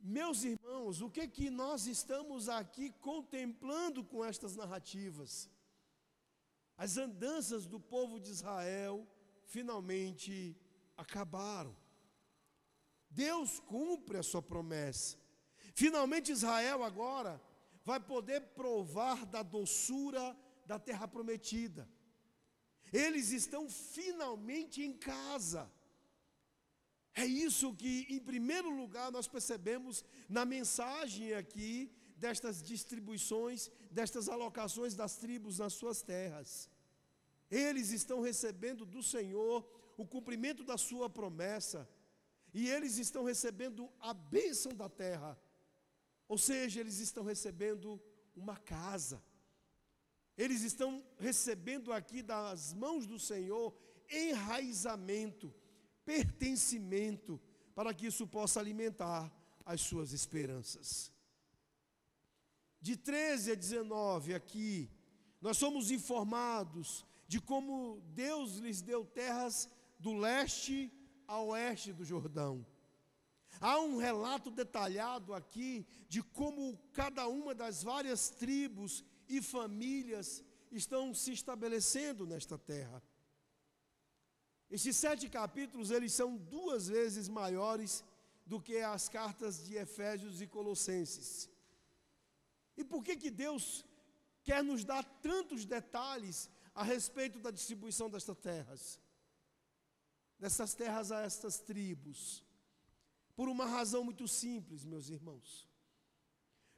Meus 0.07 0.45
irmãos, 0.45 1.01
o 1.01 1.09
que 1.09 1.27
que 1.27 1.49
nós 1.49 1.87
estamos 1.87 2.51
aqui 2.51 2.91
contemplando 3.01 4.05
com 4.05 4.23
estas 4.23 4.55
narrativas? 4.55 5.49
As 6.77 6.99
andanças 6.99 7.65
do 7.65 7.81
povo 7.81 8.21
de 8.21 8.31
Israel 8.31 9.09
finalmente 9.47 10.55
acabaram. 10.95 11.75
Deus 13.09 13.59
cumpre 13.61 14.19
a 14.19 14.23
sua 14.23 14.43
promessa. 14.43 15.17
Finalmente 15.75 16.33
Israel 16.33 16.85
agora 16.85 17.41
vai 17.83 17.99
poder 17.99 18.43
provar 18.49 19.25
da 19.25 19.43
doçura 19.43 20.37
da 20.67 20.79
terra 20.79 21.09
prometida. 21.09 21.89
Eles 22.93 23.31
estão 23.31 23.71
finalmente 23.71 24.83
em 24.83 24.93
casa. 24.93 25.73
É 27.15 27.25
isso 27.25 27.75
que, 27.75 28.07
em 28.09 28.19
primeiro 28.19 28.71
lugar, 28.71 29.13
nós 29.13 29.29
percebemos 29.29 30.05
na 30.29 30.45
mensagem 30.45 31.33
aqui 31.35 31.93
destas 32.17 32.63
distribuições, 32.63 33.71
destas 33.91 34.29
alocações 34.29 34.95
das 34.95 35.17
tribos 35.17 35.59
nas 35.59 35.75
suas 35.75 36.03
terras. 36.03 36.69
Eles 37.51 37.91
estão 37.91 38.21
recebendo 38.21 38.85
do 38.85 39.03
Senhor 39.03 39.65
o 39.97 40.05
cumprimento 40.05 40.65
da 40.65 40.77
sua 40.77 41.09
promessa, 41.09 41.89
e 42.53 42.69
eles 42.69 42.99
estão 42.99 43.25
recebendo 43.25 43.91
a 44.01 44.13
bênção 44.13 44.73
da 44.75 44.89
terra, 44.89 45.39
ou 46.27 46.39
seja, 46.39 46.81
eles 46.81 46.99
estão 46.99 47.23
recebendo 47.23 48.01
uma 48.35 48.57
casa, 48.57 49.23
eles 50.37 50.63
estão 50.63 51.05
recebendo 51.17 51.93
aqui 51.93 52.23
das 52.23 52.73
mãos 52.73 53.07
do 53.07 53.19
Senhor 53.21 53.77
enraizamento, 54.11 55.55
pertencimento, 56.05 57.41
para 57.75 57.93
que 57.93 58.07
isso 58.07 58.27
possa 58.27 58.61
alimentar 58.61 59.33
as 59.65 59.81
suas 59.81 60.13
esperanças. 60.13 61.13
De 62.81 62.97
13 62.97 63.53
a 63.53 63.55
19 63.55 64.35
aqui, 64.35 64.91
nós 65.41 65.57
somos 65.57 65.91
informados 65.91 67.05
de 67.27 67.41
como 67.41 68.03
Deus 68.15 68.57
lhes 68.57 68.83
deu 68.83 69.05
terras 69.05 69.69
do 69.99 70.13
leste 70.13 70.93
a 71.27 71.41
oeste 71.41 71.93
do 71.93 72.05
Jordão. 72.05 72.67
Há 73.61 73.81
um 73.81 73.97
relato 73.97 74.51
detalhado 74.51 75.33
aqui 75.33 75.87
de 76.09 76.23
como 76.23 76.77
cada 76.93 77.27
uma 77.27 77.55
das 77.55 77.83
várias 77.83 78.29
tribos 78.29 79.05
e 79.29 79.41
famílias 79.41 80.45
estão 80.71 81.15
se 81.15 81.33
estabelecendo 81.33 82.27
nesta 82.27 82.59
terra. 82.59 83.03
Estes 84.75 84.97
sete 84.97 85.29
capítulos, 85.29 85.93
eles 85.93 86.13
são 86.13 86.37
duas 86.37 86.89
vezes 86.89 87.29
maiores 87.29 88.03
do 88.45 88.61
que 88.61 88.79
as 88.79 89.09
cartas 89.09 89.65
de 89.65 89.77
Efésios 89.77 90.43
e 90.43 90.49
Colossenses. 90.49 91.49
E 92.77 92.83
por 92.83 93.05
que 93.05 93.15
que 93.17 93.31
Deus 93.31 93.85
quer 94.43 94.65
nos 94.65 94.85
dar 94.85 95.05
tantos 95.29 95.65
detalhes 95.65 96.51
a 96.75 96.83
respeito 96.83 97.39
da 97.39 97.53
distribuição 97.53 98.11
destas 98.11 98.37
terras? 98.39 99.01
Dessas 100.41 100.75
terras 100.75 101.13
a 101.13 101.21
estas 101.21 101.61
tribos. 101.61 102.45
Por 103.37 103.49
uma 103.49 103.67
razão 103.67 104.03
muito 104.03 104.27
simples, 104.27 104.85
meus 104.85 105.09
irmãos. 105.09 105.69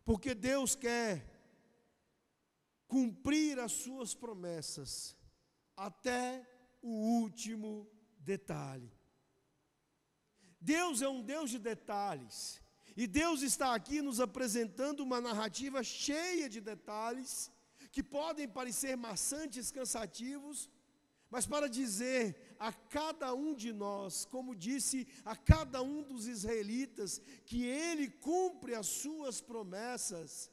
Porque 0.04 0.34
Deus 0.34 0.74
quer 0.74 1.24
cumprir 2.86 3.58
as 3.58 3.72
suas 3.72 4.12
promessas 4.12 5.16
até 5.74 6.46
o 6.86 7.20
último 7.20 7.90
detalhe. 8.18 8.92
Deus 10.60 11.02
é 11.02 11.08
um 11.08 11.20
Deus 11.20 11.50
de 11.50 11.58
detalhes. 11.58 12.60
E 12.96 13.06
Deus 13.06 13.42
está 13.42 13.74
aqui 13.74 14.00
nos 14.00 14.20
apresentando 14.20 15.00
uma 15.00 15.20
narrativa 15.20 15.82
cheia 15.82 16.48
de 16.48 16.60
detalhes 16.60 17.50
que 17.90 18.02
podem 18.02 18.48
parecer 18.48 18.96
maçantes, 18.96 19.70
cansativos, 19.70 20.70
mas 21.28 21.44
para 21.44 21.68
dizer 21.68 22.56
a 22.58 22.72
cada 22.72 23.34
um 23.34 23.52
de 23.54 23.72
nós, 23.72 24.24
como 24.24 24.54
disse 24.54 25.06
a 25.24 25.34
cada 25.34 25.82
um 25.82 26.02
dos 26.02 26.26
israelitas, 26.26 27.20
que 27.44 27.64
ele 27.64 28.08
cumpre 28.08 28.74
as 28.74 28.86
suas 28.86 29.40
promessas 29.40 30.50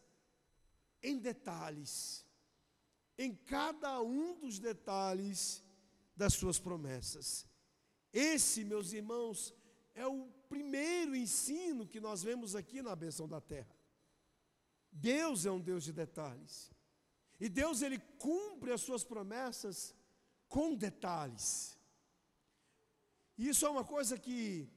em 1.01 1.17
detalhes, 1.17 2.25
em 3.17 3.35
cada 3.35 4.01
um 4.01 4.35
dos 4.39 4.57
detalhes 4.59 5.63
das 6.15 6.33
suas 6.33 6.59
promessas. 6.59 7.47
Esse, 8.11 8.63
meus 8.63 8.93
irmãos, 8.93 9.53
é 9.95 10.05
o 10.05 10.27
primeiro 10.47 11.15
ensino 11.15 11.87
que 11.87 11.99
nós 11.99 12.23
vemos 12.23 12.55
aqui 12.55 12.81
na 12.81 12.95
benção 12.95 13.27
da 13.27 13.41
terra. 13.41 13.75
Deus 14.91 15.45
é 15.45 15.51
um 15.51 15.59
Deus 15.59 15.83
de 15.83 15.91
detalhes. 15.91 16.71
E 17.39 17.49
Deus 17.49 17.81
ele 17.81 17.99
cumpre 18.19 18.71
as 18.71 18.81
suas 18.81 19.03
promessas 19.03 19.95
com 20.47 20.75
detalhes. 20.75 21.77
E 23.37 23.49
isso 23.49 23.65
é 23.65 23.69
uma 23.69 23.83
coisa 23.83 24.17
que 24.17 24.69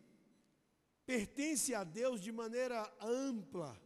pertence 1.05 1.75
a 1.75 1.85
Deus 1.85 2.21
de 2.21 2.33
maneira 2.33 2.91
ampla. 3.01 3.81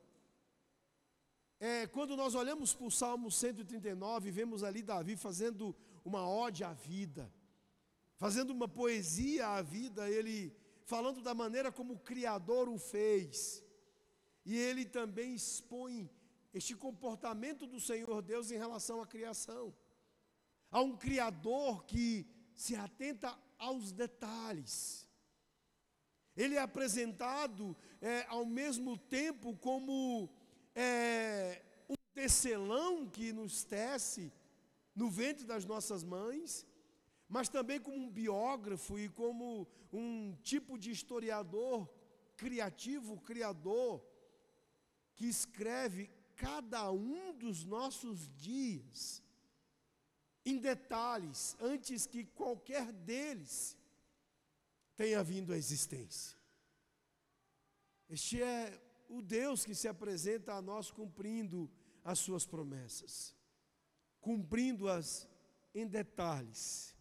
É, 1.59 1.87
quando 1.89 2.17
nós 2.17 2.35
olhamos 2.35 2.73
para 2.73 2.87
o 2.87 2.91
Salmo 2.91 3.31
139, 3.31 4.31
vemos 4.31 4.63
ali 4.63 4.83
Davi 4.83 5.17
fazendo 5.17 5.77
uma 6.05 6.27
ode 6.27 6.65
à 6.65 6.73
vida, 6.73 7.31
fazendo 8.21 8.51
uma 8.51 8.69
poesia 8.69 9.49
à 9.49 9.63
vida, 9.63 10.07
ele 10.11 10.55
falando 10.85 11.23
da 11.23 11.35
maneira 11.35 11.73
como 11.73 11.95
o 11.95 11.99
Criador 11.99 12.69
o 12.69 12.79
fez. 12.79 13.65
E 14.45 14.55
ele 14.59 14.85
também 14.85 15.35
expõe 15.35 16.11
este 16.53 16.77
comportamento 16.77 17.67
do 17.67 17.81
Senhor 17.81 18.21
Deus 18.21 18.51
em 18.51 18.59
relação 18.59 19.01
à 19.01 19.07
criação. 19.07 19.75
Há 20.71 20.83
um 20.83 20.99
Criador 20.99 21.87
que 21.87 22.27
se 22.55 22.77
atenta 22.77 23.35
aos 23.59 23.91
detalhes. 23.91 25.09
Ele 26.37 26.57
é 26.57 26.61
apresentado 26.61 27.75
é, 28.03 28.27
ao 28.29 28.45
mesmo 28.45 28.99
tempo 28.99 29.57
como 29.57 30.29
é, 30.75 31.63
um 31.89 31.97
tecelão 32.13 33.09
que 33.09 33.33
nos 33.33 33.65
tece 33.65 34.31
no 34.95 35.09
ventre 35.11 35.47
das 35.47 35.65
nossas 35.65 36.05
mães, 36.05 36.67
mas 37.31 37.49
também 37.49 37.81
como 37.81 37.97
um 37.97 38.11
biógrafo 38.11 38.99
e 38.99 39.09
como 39.09 39.69
um 39.93 40.37
tipo 40.43 40.77
de 40.77 40.91
historiador 40.91 41.89
criativo, 42.37 43.21
criador, 43.21 44.05
que 45.15 45.27
escreve 45.27 46.11
cada 46.35 46.91
um 46.91 47.33
dos 47.33 47.65
nossos 47.65 48.29
dias 48.37 49.23
em 50.45 50.59
detalhes, 50.59 51.57
antes 51.61 52.05
que 52.05 52.25
qualquer 52.25 52.91
deles 52.91 53.79
tenha 54.97 55.23
vindo 55.23 55.53
à 55.53 55.57
existência. 55.57 56.37
Este 58.09 58.43
é 58.43 58.83
o 59.09 59.23
Deus 59.23 59.65
que 59.65 59.75
se 59.75 59.87
apresenta 59.87 60.55
a 60.55 60.63
nós 60.63 60.91
cumprindo 60.91 61.71
as 62.03 62.19
suas 62.19 62.45
promessas, 62.45 63.37
cumprindo-as 64.21 65.29
em 65.73 65.87
detalhes 65.87 66.99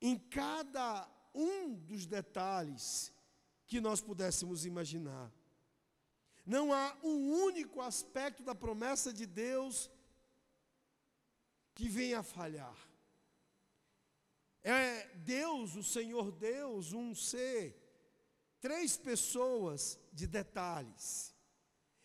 em 0.00 0.18
cada 0.18 1.08
um 1.34 1.74
dos 1.74 2.06
detalhes 2.06 3.12
que 3.66 3.80
nós 3.80 4.00
pudéssemos 4.00 4.64
imaginar. 4.64 5.32
Não 6.44 6.72
há 6.72 6.96
um 7.02 7.32
único 7.32 7.80
aspecto 7.80 8.42
da 8.42 8.54
promessa 8.54 9.12
de 9.12 9.26
Deus 9.26 9.90
que 11.74 11.88
venha 11.88 12.20
a 12.20 12.22
falhar. 12.22 12.76
É 14.62 15.08
Deus, 15.16 15.76
o 15.76 15.82
Senhor 15.82 16.32
Deus, 16.32 16.92
um 16.92 17.14
ser, 17.14 17.76
três 18.60 18.96
pessoas 18.96 19.98
de 20.12 20.26
detalhes. 20.26 21.34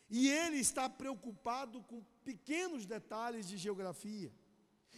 E 0.09 0.29
Ele 0.29 0.57
está 0.57 0.89
preocupado 0.89 1.81
com 1.83 2.03
pequenos 2.23 2.85
detalhes 2.85 3.47
de 3.47 3.57
geografia. 3.57 4.31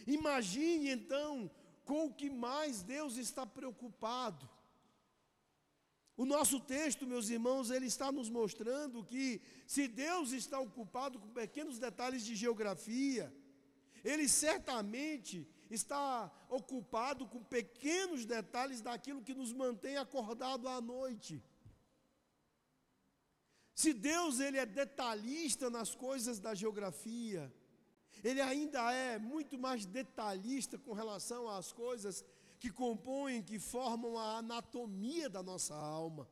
Imagine 0.06 0.90
então 0.90 1.50
com 1.84 2.06
o 2.06 2.14
que 2.14 2.30
mais 2.30 2.82
Deus 2.82 3.16
está 3.16 3.46
preocupado. 3.46 4.48
O 6.16 6.24
nosso 6.24 6.60
texto, 6.60 7.06
meus 7.06 7.28
irmãos, 7.28 7.70
ele 7.70 7.86
está 7.86 8.12
nos 8.12 8.28
mostrando 8.30 9.04
que 9.04 9.42
se 9.66 9.88
Deus 9.88 10.32
está 10.32 10.58
ocupado 10.60 11.18
com 11.18 11.28
pequenos 11.28 11.78
detalhes 11.78 12.24
de 12.24 12.36
geografia, 12.36 13.34
ele 14.04 14.28
certamente 14.28 15.48
está 15.70 16.30
ocupado 16.48 17.26
com 17.26 17.42
pequenos 17.42 18.24
detalhes 18.24 18.80
daquilo 18.80 19.22
que 19.22 19.34
nos 19.34 19.52
mantém 19.52 19.96
acordado 19.96 20.68
à 20.68 20.80
noite. 20.80 21.42
Se 23.74 23.92
Deus 23.92 24.38
ele 24.38 24.58
é 24.58 24.66
detalhista 24.66 25.68
nas 25.68 25.94
coisas 25.96 26.38
da 26.38 26.54
geografia, 26.54 27.52
ele 28.22 28.40
ainda 28.40 28.92
é 28.92 29.18
muito 29.18 29.58
mais 29.58 29.84
detalhista 29.84 30.78
com 30.78 30.92
relação 30.92 31.48
às 31.48 31.72
coisas 31.72 32.24
que 32.58 32.70
compõem, 32.70 33.42
que 33.42 33.58
formam 33.58 34.18
a 34.18 34.38
anatomia 34.38 35.28
da 35.28 35.42
nossa 35.42 35.74
alma. 35.74 36.28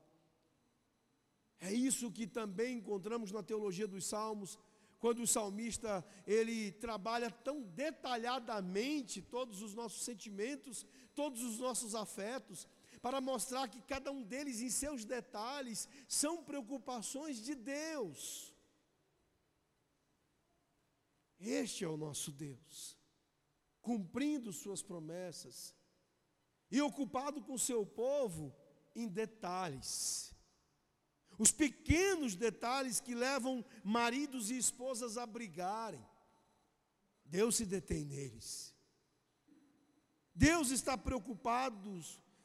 É 1.60 1.72
isso 1.72 2.10
que 2.10 2.26
também 2.26 2.78
encontramos 2.78 3.30
na 3.30 3.42
teologia 3.42 3.86
dos 3.86 4.06
Salmos, 4.06 4.58
quando 4.98 5.20
o 5.20 5.26
salmista 5.26 6.04
ele 6.24 6.70
trabalha 6.72 7.28
tão 7.28 7.60
detalhadamente 7.62 9.20
todos 9.20 9.60
os 9.60 9.74
nossos 9.74 10.04
sentimentos, 10.04 10.86
todos 11.12 11.42
os 11.42 11.58
nossos 11.58 11.96
afetos, 11.96 12.68
para 13.00 13.20
mostrar 13.20 13.66
que 13.66 13.82
cada 13.82 14.12
um 14.12 14.22
deles 14.22 14.60
em 14.60 14.70
seus 14.70 15.04
detalhes 15.04 15.88
são 16.06 16.44
preocupações 16.44 17.42
de 17.42 17.56
Deus. 17.56 18.51
Este 21.42 21.84
é 21.84 21.88
o 21.88 21.96
nosso 21.96 22.30
Deus, 22.30 22.96
cumprindo 23.80 24.52
Suas 24.52 24.80
promessas 24.80 25.74
e 26.70 26.80
ocupado 26.80 27.42
com 27.42 27.58
seu 27.58 27.84
povo 27.84 28.54
em 28.94 29.08
detalhes. 29.08 30.32
Os 31.36 31.50
pequenos 31.50 32.36
detalhes 32.36 33.00
que 33.00 33.14
levam 33.14 33.64
maridos 33.82 34.50
e 34.50 34.56
esposas 34.56 35.18
a 35.18 35.26
brigarem. 35.26 36.06
Deus 37.24 37.56
se 37.56 37.66
detém 37.66 38.04
neles. 38.04 38.72
Deus 40.34 40.70
está 40.70 40.96
preocupado, 40.96 42.00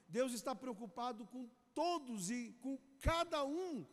Deus 0.09 0.33
está 0.33 0.55
preocupado 0.55 1.25
com 1.27 1.47
todos 1.75 2.31
e 2.31 2.53
com 2.61 2.77
cada 2.99 3.45
um 3.45 3.85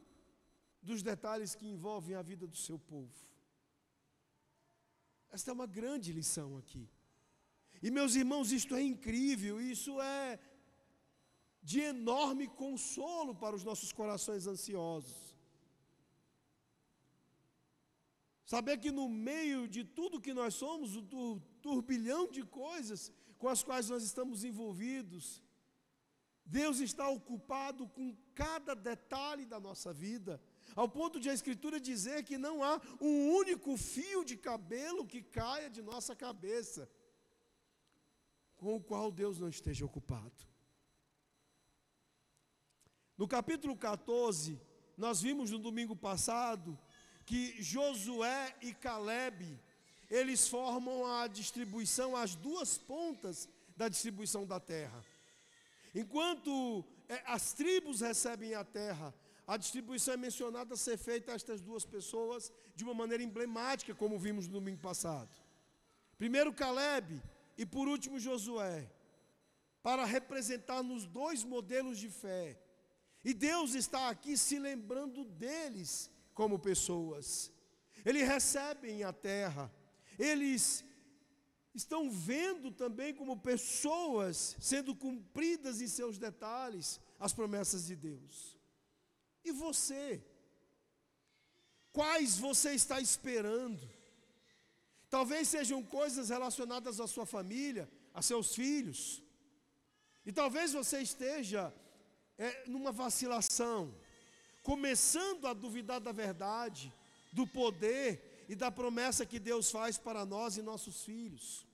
dos 0.83 1.03
detalhes 1.03 1.55
que 1.55 1.69
envolvem 1.69 2.17
a 2.17 2.23
vida 2.23 2.47
do 2.47 2.57
seu 2.57 2.79
povo. 2.79 3.34
Esta 5.37 5.51
é 5.51 5.55
uma 5.59 5.67
grande 5.79 6.13
lição 6.19 6.49
aqui. 6.61 6.83
E 7.83 7.91
meus 7.97 8.13
irmãos, 8.21 8.53
isto 8.61 8.73
é 8.81 8.83
incrível, 8.93 9.55
isso 9.61 9.93
é 10.01 10.39
de 11.71 11.81
enorme 11.81 12.47
consolo 12.63 13.33
para 13.43 13.57
os 13.59 13.65
nossos 13.69 13.91
corações 14.01 14.47
ansiosos. 14.53 15.19
Saber 18.55 18.77
que 18.79 18.93
no 18.99 19.09
meio 19.09 19.67
de 19.67 19.83
tudo 19.99 20.25
que 20.27 20.35
nós 20.41 20.55
somos, 20.55 20.95
o 20.95 21.03
turbilhão 21.67 22.25
de 22.37 22.45
coisas 22.63 23.13
com 23.41 23.49
as 23.55 23.63
quais 23.69 23.89
nós 23.93 24.05
estamos 24.05 24.45
envolvidos, 24.45 25.43
Deus 26.47 26.79
está 26.79 27.09
ocupado 27.09 27.89
com 27.89 28.17
cada 28.43 28.75
detalhe 28.91 29.47
da 29.47 29.59
nossa 29.59 29.93
vida 29.93 30.41
ao 30.75 30.89
ponto 30.89 31.21
de 31.21 31.31
a 31.31 31.35
Escritura 31.35 31.79
dizer 31.81 32.25
que 32.25 32.37
não 32.37 32.63
há 32.63 32.81
um 33.01 33.31
único 33.33 33.77
fio 33.77 34.25
de 34.25 34.37
cabelo 34.37 35.07
que 35.07 35.23
caia 35.23 35.71
de 35.71 35.83
nossa 35.83 36.15
cabeça, 36.17 36.91
com 38.57 38.77
o 38.77 38.83
qual 38.83 39.11
Deus 39.11 39.39
não 39.39 39.49
esteja 39.49 39.85
ocupado. 39.85 40.45
No 43.17 43.29
capítulo 43.29 43.77
14, 43.77 44.61
nós 44.97 45.23
vimos 45.23 45.51
no 45.51 45.59
domingo 45.59 45.95
passado 45.95 46.79
que 47.25 47.63
Josué 47.63 48.57
e 48.61 48.75
Caleb, 48.75 49.59
eles 50.11 50.47
formam 50.49 51.07
a 51.07 51.27
distribuição, 51.27 52.17
as 52.17 52.35
duas 52.35 52.77
pontas 52.77 53.49
da 53.77 53.89
distribuição 53.89 54.47
da 54.47 54.61
terra. 54.61 55.05
Enquanto 55.95 56.85
é, 57.09 57.23
as 57.27 57.53
tribos 57.53 58.01
recebem 58.01 58.55
a 58.55 58.65
terra, 58.65 59.15
a 59.47 59.57
distribuição 59.57 60.15
é 60.15 60.17
mencionada 60.17 60.75
ser 60.77 60.97
feita 60.97 61.33
a 61.33 61.35
estas 61.35 61.61
duas 61.61 61.85
pessoas 61.85 62.53
de 62.75 62.83
uma 62.83 62.95
maneira 62.95 63.23
emblemática, 63.23 63.95
como 63.95 64.19
vimos 64.19 64.47
no 64.47 64.55
domingo 64.55 64.81
passado. 64.81 65.35
Primeiro 66.17 66.53
Caleb 66.53 67.23
e 67.59 67.67
por 67.67 67.87
último 67.87 68.19
Josué, 68.19 68.91
para 69.83 70.05
representar 70.05 70.83
nos 70.83 71.05
dois 71.05 71.45
modelos 71.45 71.99
de 71.99 72.09
fé. 72.09 72.59
E 73.23 73.35
Deus 73.35 73.75
está 73.75 74.09
aqui 74.09 74.37
se 74.37 74.59
lembrando 74.59 75.25
deles 75.25 76.11
como 76.33 76.59
pessoas. 76.59 77.53
Eles 78.05 78.27
recebem 78.27 79.05
a 79.05 79.13
terra, 79.13 79.71
eles 80.19 80.85
estão 81.75 82.11
vendo 82.11 82.71
também 82.71 83.13
como 83.13 83.37
pessoas 83.37 84.57
sendo 84.61 84.95
cumpridas 84.95 85.81
em 85.81 85.89
seus 85.89 86.17
detalhes 86.19 87.01
as 87.19 87.33
promessas 87.33 87.87
de 87.87 87.97
Deus. 87.97 88.54
E 89.45 89.53
você? 89.53 90.23
Quais 91.93 92.39
você 92.39 92.75
está 92.75 93.01
esperando? 93.01 93.83
Talvez 95.09 95.49
sejam 95.49 95.83
coisas 95.83 96.29
relacionadas 96.29 96.99
à 96.99 97.07
sua 97.07 97.27
família, 97.27 97.89
a 98.13 98.21
seus 98.21 98.55
filhos. 98.55 99.23
E 100.27 100.33
talvez 100.33 100.73
você 100.73 101.01
esteja 101.01 101.73
é, 102.39 102.65
numa 102.67 102.91
vacilação 102.91 103.95
começando 104.65 105.47
a 105.47 105.53
duvidar 105.53 106.01
da 106.01 106.11
verdade, 106.11 106.93
do 107.33 107.47
poder 107.47 108.45
e 108.49 108.57
da 108.57 108.71
promessa 108.71 109.27
que 109.27 109.39
Deus 109.39 109.71
faz 109.71 109.99
para 109.99 110.25
nós 110.25 110.57
e 110.57 110.63
nossos 110.63 111.05
filhos. 111.05 111.67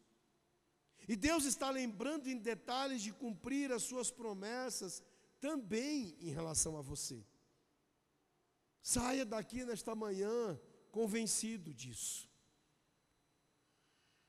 E 1.08 1.16
Deus 1.16 1.44
está 1.44 1.70
lembrando 1.70 2.28
em 2.28 2.36
detalhes 2.36 3.00
de 3.00 3.12
cumprir 3.12 3.72
as 3.72 3.82
suas 3.84 4.10
promessas 4.10 5.02
também 5.40 6.16
em 6.20 6.30
relação 6.30 6.76
a 6.76 6.82
você. 6.82 7.24
Saia 8.82 9.24
daqui 9.24 9.64
nesta 9.64 9.94
manhã 9.94 10.58
convencido 10.90 11.72
disso. 11.72 12.28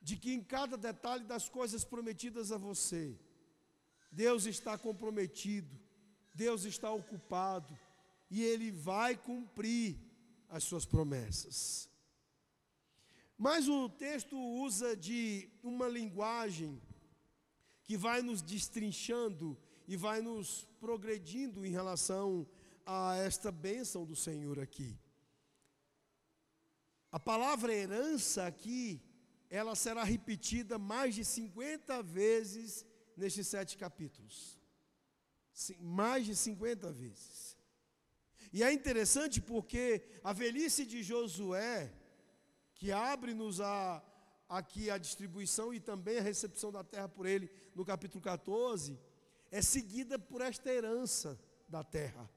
De 0.00 0.16
que 0.16 0.32
em 0.32 0.42
cada 0.42 0.76
detalhe 0.76 1.24
das 1.24 1.48
coisas 1.48 1.84
prometidas 1.84 2.50
a 2.52 2.58
você, 2.58 3.18
Deus 4.10 4.46
está 4.46 4.76
comprometido, 4.76 5.78
Deus 6.34 6.64
está 6.64 6.90
ocupado, 6.90 7.78
e 8.30 8.42
ele 8.42 8.70
vai 8.70 9.16
cumprir 9.16 9.98
as 10.48 10.64
suas 10.64 10.84
promessas. 10.84 11.88
Mas 13.38 13.68
o 13.68 13.88
texto 13.88 14.38
usa 14.38 14.96
de 14.96 15.48
uma 15.62 15.88
linguagem 15.88 16.80
que 17.84 17.96
vai 17.96 18.22
nos 18.22 18.40
destrinchando 18.40 19.58
e 19.88 19.96
vai 19.96 20.20
nos 20.20 20.64
progredindo 20.80 21.66
em 21.66 21.70
relação 21.70 22.46
a 22.46 22.61
esta 23.24 23.50
bênção 23.52 24.04
do 24.04 24.16
Senhor 24.16 24.58
aqui. 24.58 24.98
A 27.10 27.20
palavra 27.20 27.74
herança 27.74 28.46
aqui, 28.46 29.02
ela 29.50 29.74
será 29.74 30.02
repetida 30.02 30.78
mais 30.78 31.14
de 31.14 31.24
50 31.24 32.02
vezes 32.02 32.86
nestes 33.16 33.46
sete 33.46 33.76
capítulos. 33.76 34.58
Mais 35.78 36.24
de 36.24 36.34
50 36.34 36.90
vezes. 36.90 37.56
E 38.52 38.62
é 38.62 38.72
interessante 38.72 39.40
porque 39.40 40.02
a 40.24 40.32
velhice 40.32 40.84
de 40.84 41.02
Josué, 41.02 41.92
que 42.74 42.90
abre-nos 42.90 43.60
a, 43.60 44.02
aqui 44.48 44.90
a 44.90 44.98
distribuição 44.98 45.72
e 45.72 45.80
também 45.80 46.18
a 46.18 46.22
recepção 46.22 46.72
da 46.72 46.82
terra 46.82 47.08
por 47.08 47.26
ele, 47.26 47.50
no 47.74 47.84
capítulo 47.84 48.22
14, 48.22 48.98
é 49.50 49.60
seguida 49.60 50.18
por 50.18 50.40
esta 50.40 50.70
herança 50.70 51.38
da 51.68 51.84
terra. 51.84 52.28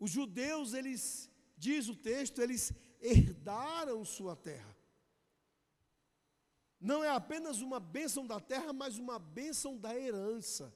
Os 0.00 0.10
judeus, 0.10 0.72
eles, 0.72 1.30
diz 1.56 1.86
o 1.88 1.94
texto, 1.94 2.40
eles 2.40 2.72
herdaram 3.00 4.02
sua 4.04 4.34
terra. 4.34 4.76
Não 6.80 7.04
é 7.04 7.10
apenas 7.10 7.60
uma 7.60 7.78
bênção 7.78 8.26
da 8.26 8.40
terra, 8.40 8.72
mas 8.72 8.96
uma 8.96 9.18
bênção 9.18 9.76
da 9.76 9.94
herança. 9.94 10.74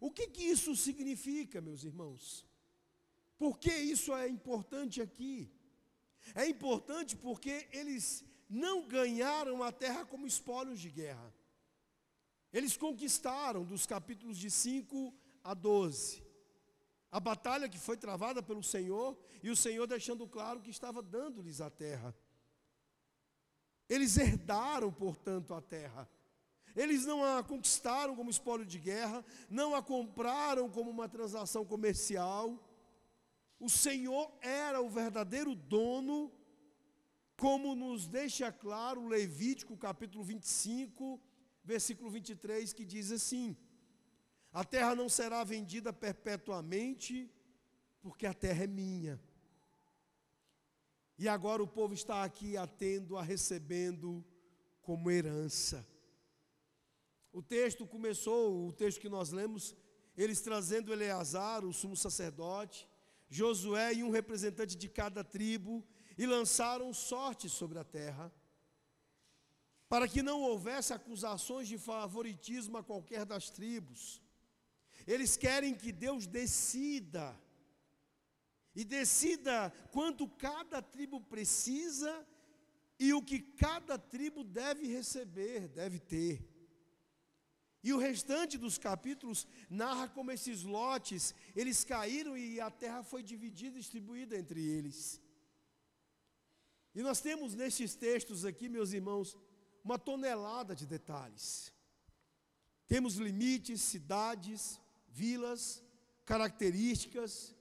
O 0.00 0.10
que, 0.10 0.26
que 0.28 0.42
isso 0.42 0.74
significa, 0.74 1.60
meus 1.60 1.84
irmãos? 1.84 2.46
Por 3.36 3.58
que 3.58 3.74
isso 3.74 4.14
é 4.14 4.26
importante 4.26 5.02
aqui? 5.02 5.52
É 6.34 6.46
importante 6.46 7.16
porque 7.16 7.68
eles 7.70 8.24
não 8.48 8.88
ganharam 8.88 9.62
a 9.62 9.70
terra 9.70 10.06
como 10.06 10.26
espólios 10.26 10.80
de 10.80 10.88
guerra. 10.88 11.34
Eles 12.50 12.76
conquistaram 12.76 13.64
dos 13.64 13.84
capítulos 13.84 14.38
de 14.38 14.50
5 14.50 15.14
a 15.44 15.52
12. 15.52 16.29
A 17.10 17.18
batalha 17.18 17.68
que 17.68 17.78
foi 17.78 17.96
travada 17.96 18.42
pelo 18.42 18.62
Senhor 18.62 19.18
e 19.42 19.50
o 19.50 19.56
Senhor 19.56 19.86
deixando 19.86 20.26
claro 20.26 20.60
que 20.60 20.70
estava 20.70 21.02
dando-lhes 21.02 21.60
a 21.60 21.68
terra. 21.70 22.14
Eles 23.88 24.16
herdaram, 24.16 24.92
portanto, 24.92 25.52
a 25.52 25.60
terra. 25.60 26.08
Eles 26.76 27.04
não 27.04 27.24
a 27.24 27.42
conquistaram 27.42 28.14
como 28.14 28.30
espólio 28.30 28.64
de 28.64 28.78
guerra, 28.78 29.24
não 29.48 29.74
a 29.74 29.82
compraram 29.82 30.70
como 30.70 30.88
uma 30.90 31.08
transação 31.08 31.64
comercial 31.64 32.64
o 33.60 33.68
Senhor 33.68 34.32
era 34.40 34.80
o 34.80 34.88
verdadeiro 34.88 35.54
dono, 35.54 36.32
como 37.38 37.74
nos 37.74 38.08
deixa 38.08 38.50
claro 38.50 39.06
Levítico 39.06 39.76
capítulo 39.76 40.24
25, 40.24 41.20
versículo 41.62 42.08
23, 42.10 42.72
que 42.72 42.86
diz 42.86 43.12
assim: 43.12 43.54
A 44.52 44.64
terra 44.64 44.94
não 44.94 45.08
será 45.08 45.44
vendida 45.44 45.92
perpetuamente, 45.92 47.30
porque 48.02 48.26
a 48.26 48.34
terra 48.34 48.64
é 48.64 48.66
minha. 48.66 49.20
E 51.18 51.28
agora 51.28 51.62
o 51.62 51.68
povo 51.68 51.94
está 51.94 52.24
aqui 52.24 52.56
atendo 52.56 53.16
a 53.16 53.22
recebendo 53.22 54.24
como 54.80 55.10
herança. 55.10 55.86
O 57.32 57.42
texto 57.42 57.86
começou, 57.86 58.66
o 58.66 58.72
texto 58.72 59.00
que 59.00 59.08
nós 59.08 59.30
lemos, 59.30 59.76
eles 60.16 60.40
trazendo 60.40 60.92
Eleazar, 60.92 61.64
o 61.64 61.72
sumo 61.72 61.96
sacerdote, 61.96 62.88
Josué 63.28 63.94
e 63.94 64.02
um 64.02 64.10
representante 64.10 64.76
de 64.76 64.88
cada 64.88 65.22
tribo, 65.22 65.86
e 66.18 66.26
lançaram 66.26 66.92
sorte 66.92 67.48
sobre 67.48 67.78
a 67.78 67.84
terra, 67.84 68.32
para 69.88 70.08
que 70.08 70.22
não 70.22 70.42
houvesse 70.42 70.92
acusações 70.92 71.68
de 71.68 71.78
favoritismo 71.78 72.76
a 72.78 72.82
qualquer 72.82 73.24
das 73.24 73.48
tribos. 73.48 74.20
Eles 75.06 75.36
querem 75.36 75.74
que 75.74 75.92
Deus 75.92 76.26
decida, 76.26 77.38
e 78.74 78.84
decida 78.84 79.72
quanto 79.90 80.28
cada 80.28 80.80
tribo 80.80 81.20
precisa 81.20 82.26
e 82.98 83.12
o 83.12 83.22
que 83.22 83.40
cada 83.40 83.98
tribo 83.98 84.44
deve 84.44 84.86
receber, 84.86 85.68
deve 85.68 85.98
ter. 85.98 86.46
E 87.82 87.92
o 87.94 87.98
restante 87.98 88.58
dos 88.58 88.76
capítulos 88.76 89.46
narra 89.70 90.06
como 90.08 90.30
esses 90.30 90.62
lotes, 90.62 91.34
eles 91.56 91.82
caíram 91.82 92.36
e 92.36 92.60
a 92.60 92.70
terra 92.70 93.02
foi 93.02 93.22
dividida 93.22 93.76
e 93.76 93.80
distribuída 93.80 94.36
entre 94.36 94.60
eles. 94.60 95.20
E 96.94 97.02
nós 97.02 97.20
temos 97.20 97.54
nestes 97.54 97.94
textos 97.94 98.44
aqui, 98.44 98.68
meus 98.68 98.92
irmãos, 98.92 99.36
uma 99.82 99.98
tonelada 99.98 100.74
de 100.74 100.86
detalhes. 100.86 101.72
Temos 102.86 103.14
limites, 103.14 103.80
cidades, 103.80 104.78
vilas, 105.10 105.82
características, 106.24 107.54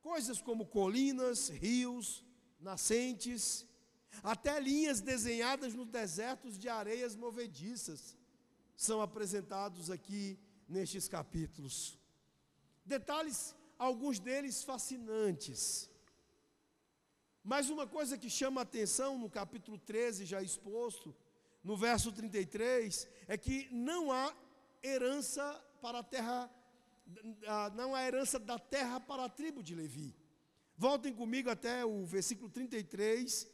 coisas 0.00 0.40
como 0.40 0.66
colinas, 0.66 1.48
rios, 1.48 2.24
nascentes, 2.58 3.66
até 4.22 4.58
linhas 4.60 5.00
desenhadas 5.00 5.74
nos 5.74 5.86
desertos 5.86 6.58
de 6.58 6.68
areias 6.68 7.14
movediças 7.14 8.16
são 8.76 9.00
apresentados 9.00 9.90
aqui 9.90 10.38
nestes 10.68 11.06
capítulos. 11.08 11.98
Detalhes, 12.84 13.54
alguns 13.78 14.18
deles 14.18 14.62
fascinantes. 14.62 15.90
Mas 17.42 17.70
uma 17.70 17.86
coisa 17.86 18.18
que 18.18 18.28
chama 18.28 18.60
a 18.60 18.62
atenção 18.62 19.18
no 19.18 19.30
capítulo 19.30 19.78
13, 19.78 20.24
já 20.24 20.42
exposto, 20.42 21.14
no 21.62 21.76
verso 21.76 22.10
33, 22.12 23.08
é 23.26 23.36
que 23.36 23.68
não 23.70 24.12
há 24.12 24.34
herança 24.82 25.42
para 25.80 26.00
a 26.00 26.02
terra, 26.02 26.50
não 27.74 27.94
há 27.94 28.04
herança 28.06 28.38
da 28.38 28.58
terra 28.58 29.00
para 29.00 29.24
a 29.24 29.28
tribo 29.28 29.62
de 29.62 29.74
Levi. 29.74 30.16
Voltem 30.76 31.12
comigo 31.12 31.50
até 31.50 31.84
o 31.84 32.04
versículo 32.04 32.48
33, 32.48 33.48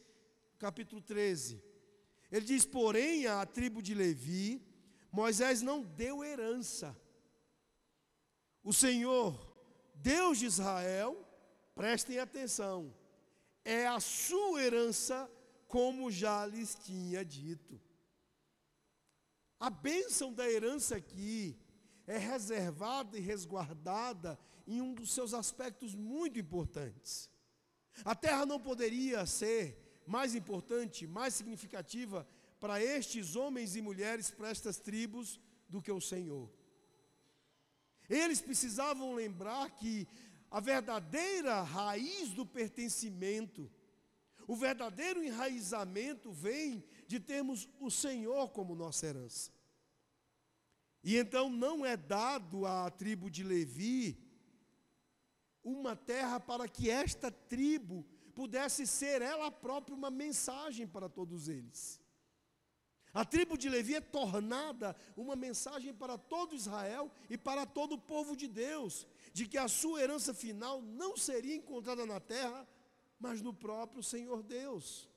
capítulo 0.58 1.00
13. 1.00 1.62
Ele 2.30 2.44
diz: 2.44 2.64
Porém, 2.64 3.26
a 3.26 3.44
tribo 3.46 3.82
de 3.82 3.94
Levi 3.94 4.66
Moisés 5.16 5.62
não 5.62 5.82
deu 5.82 6.22
herança. 6.22 6.94
O 8.62 8.70
Senhor, 8.70 9.56
Deus 9.94 10.38
de 10.38 10.44
Israel, 10.44 11.26
prestem 11.74 12.18
atenção, 12.18 12.94
é 13.64 13.86
a 13.86 13.98
sua 13.98 14.62
herança, 14.62 15.30
como 15.66 16.10
já 16.10 16.44
lhes 16.44 16.74
tinha 16.74 17.24
dito. 17.24 17.80
A 19.58 19.70
bênção 19.70 20.34
da 20.34 20.46
herança 20.50 20.96
aqui 20.96 21.58
é 22.06 22.18
reservada 22.18 23.18
e 23.18 23.20
resguardada 23.20 24.38
em 24.66 24.80
um 24.80 24.94
dos 24.94 25.12
seus 25.12 25.34
aspectos 25.34 25.94
muito 25.94 26.38
importantes. 26.38 27.30
A 28.04 28.14
terra 28.14 28.44
não 28.44 28.60
poderia 28.60 29.24
ser 29.26 30.02
mais 30.06 30.34
importante, 30.34 31.06
mais 31.06 31.34
significativa 31.34 32.26
para 32.60 32.82
estes 32.82 33.36
homens 33.36 33.76
e 33.76 33.82
mulheres, 33.82 34.30
para 34.30 34.50
estas 34.50 34.78
tribos, 34.78 35.40
do 35.68 35.82
que 35.82 35.90
o 35.90 36.00
Senhor. 36.00 36.48
Eles 38.08 38.40
precisavam 38.40 39.14
lembrar 39.14 39.70
que 39.70 40.06
a 40.50 40.60
verdadeira 40.60 41.62
raiz 41.62 42.30
do 42.30 42.46
pertencimento, 42.46 43.70
o 44.46 44.54
verdadeiro 44.54 45.24
enraizamento 45.24 46.30
vem 46.30 46.84
de 47.08 47.18
termos 47.18 47.68
o 47.80 47.90
Senhor 47.90 48.50
como 48.50 48.76
nossa 48.76 49.06
herança. 49.06 49.50
E 51.06 51.16
então 51.16 51.48
não 51.48 51.86
é 51.86 51.96
dado 51.96 52.66
à 52.66 52.90
tribo 52.90 53.30
de 53.30 53.44
Levi 53.44 54.18
uma 55.62 55.94
terra 55.94 56.40
para 56.40 56.66
que 56.66 56.90
esta 56.90 57.30
tribo 57.30 58.04
pudesse 58.34 58.88
ser 58.88 59.22
ela 59.22 59.48
própria 59.48 59.94
uma 59.94 60.10
mensagem 60.10 60.84
para 60.84 61.08
todos 61.08 61.46
eles. 61.46 62.00
A 63.14 63.24
tribo 63.24 63.56
de 63.56 63.68
Levi 63.68 63.94
é 63.94 64.00
tornada 64.00 64.96
uma 65.16 65.36
mensagem 65.36 65.94
para 65.94 66.18
todo 66.18 66.56
Israel 66.56 67.08
e 67.30 67.38
para 67.38 67.64
todo 67.64 67.92
o 67.94 68.00
povo 68.00 68.34
de 68.34 68.48
Deus, 68.48 69.06
de 69.32 69.46
que 69.46 69.56
a 69.56 69.68
sua 69.68 70.02
herança 70.02 70.34
final 70.34 70.82
não 70.82 71.16
seria 71.16 71.54
encontrada 71.54 72.04
na 72.04 72.18
terra, 72.18 72.66
mas 73.16 73.40
no 73.40 73.54
próprio 73.54 74.02
Senhor 74.02 74.42
Deus. 74.42 75.08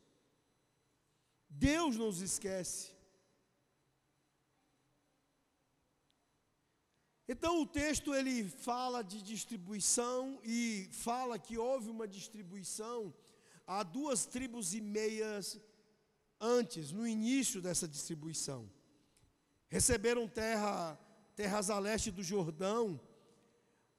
Deus 1.49 1.95
nos 1.97 2.21
esquece. 2.21 2.98
Então 7.31 7.61
o 7.61 7.65
texto 7.67 8.15
ele 8.15 8.43
fala 8.49 9.03
de 9.03 9.21
distribuição 9.21 10.39
e 10.43 10.89
fala 10.91 11.37
que 11.37 11.59
houve 11.59 11.87
uma 11.87 12.07
distribuição 12.07 13.13
a 13.67 13.83
duas 13.83 14.25
tribos 14.25 14.73
e 14.73 14.81
meias 14.81 15.61
antes, 16.41 16.91
no 16.91 17.07
início 17.07 17.61
dessa 17.61 17.87
distribuição. 17.87 18.67
Receberam 19.67 20.27
terra, 20.27 20.99
terras 21.35 21.69
a 21.69 21.77
leste 21.77 22.09
do 22.09 22.23
Jordão, 22.23 22.99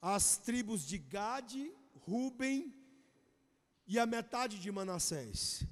as 0.03 0.37
tribos 0.37 0.85
de 0.85 0.99
Gade, 0.99 1.73
Ruben 2.01 2.75
e 3.87 3.97
a 3.97 4.07
metade 4.07 4.59
de 4.59 4.73
Manassés. 4.73 5.65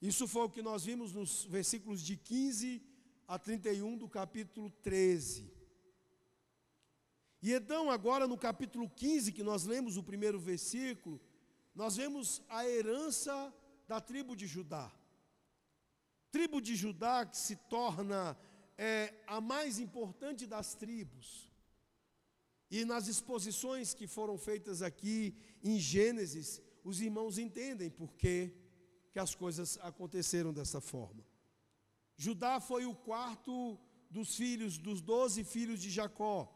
Isso 0.00 0.26
foi 0.26 0.44
o 0.44 0.50
que 0.50 0.62
nós 0.62 0.86
vimos 0.86 1.12
nos 1.12 1.44
versículos 1.44 2.00
de 2.00 2.16
15 2.16 2.82
a 3.28 3.38
31 3.38 3.98
do 3.98 4.08
capítulo 4.08 4.70
13. 4.82 5.59
E 7.42 7.52
então, 7.52 7.90
agora 7.90 8.26
no 8.26 8.36
capítulo 8.36 8.88
15, 8.88 9.32
que 9.32 9.42
nós 9.42 9.64
lemos 9.64 9.96
o 9.96 10.02
primeiro 10.02 10.38
versículo, 10.38 11.20
nós 11.74 11.96
vemos 11.96 12.42
a 12.48 12.66
herança 12.68 13.52
da 13.88 14.00
tribo 14.00 14.36
de 14.36 14.46
Judá 14.46 14.92
tribo 16.30 16.60
de 16.60 16.76
Judá 16.76 17.26
que 17.26 17.36
se 17.36 17.56
torna 17.56 18.36
é, 18.78 19.12
a 19.26 19.40
mais 19.40 19.78
importante 19.78 20.46
das 20.46 20.74
tribos. 20.74 21.50
E 22.70 22.84
nas 22.84 23.08
exposições 23.08 23.92
que 23.92 24.06
foram 24.06 24.38
feitas 24.38 24.80
aqui 24.80 25.34
em 25.62 25.78
Gênesis, 25.78 26.62
os 26.84 27.00
irmãos 27.00 27.36
entendem 27.36 27.90
por 27.90 28.14
que, 28.14 28.54
que 29.12 29.18
as 29.18 29.34
coisas 29.34 29.76
aconteceram 29.82 30.52
dessa 30.52 30.80
forma. 30.80 31.26
Judá 32.16 32.60
foi 32.60 32.86
o 32.86 32.94
quarto 32.94 33.78
dos 34.08 34.36
filhos, 34.36 34.78
dos 34.78 35.00
doze 35.00 35.42
filhos 35.42 35.80
de 35.80 35.90
Jacó. 35.90 36.54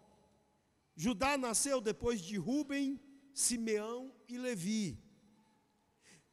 Judá 0.97 1.37
nasceu 1.37 1.81
depois 1.81 2.21
de 2.21 2.37
Ruben, 2.37 3.01
Simeão 3.33 4.15
e 4.29 4.39
Levi. 4.39 5.03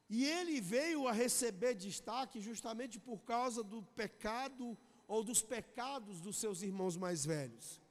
E 0.10 0.26
ele 0.26 0.60
veio 0.60 1.08
a 1.08 1.12
receber 1.12 1.74
destaque 1.74 2.40
justamente 2.42 3.00
por 3.00 3.20
causa 3.24 3.64
do 3.64 3.82
pecado 3.82 4.78
ou 5.08 5.24
dos 5.24 5.42
pecados 5.42 6.22
dos 6.22 6.38
seus 6.38 6.62
irmãos 6.62 6.96
mais 6.98 7.26
velhos, 7.26 7.82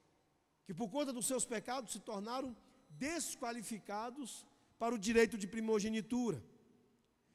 que 0.65 0.75
por 0.75 0.91
conta 0.91 1.13
dos 1.13 1.27
seus 1.27 1.45
pecados 1.45 1.93
se 1.93 2.01
tornaram 2.01 2.57
desqualificados 2.91 4.47
para 4.79 4.95
o 4.95 4.99
direito 4.99 5.37
de 5.37 5.47
primogenitura. 5.47 6.43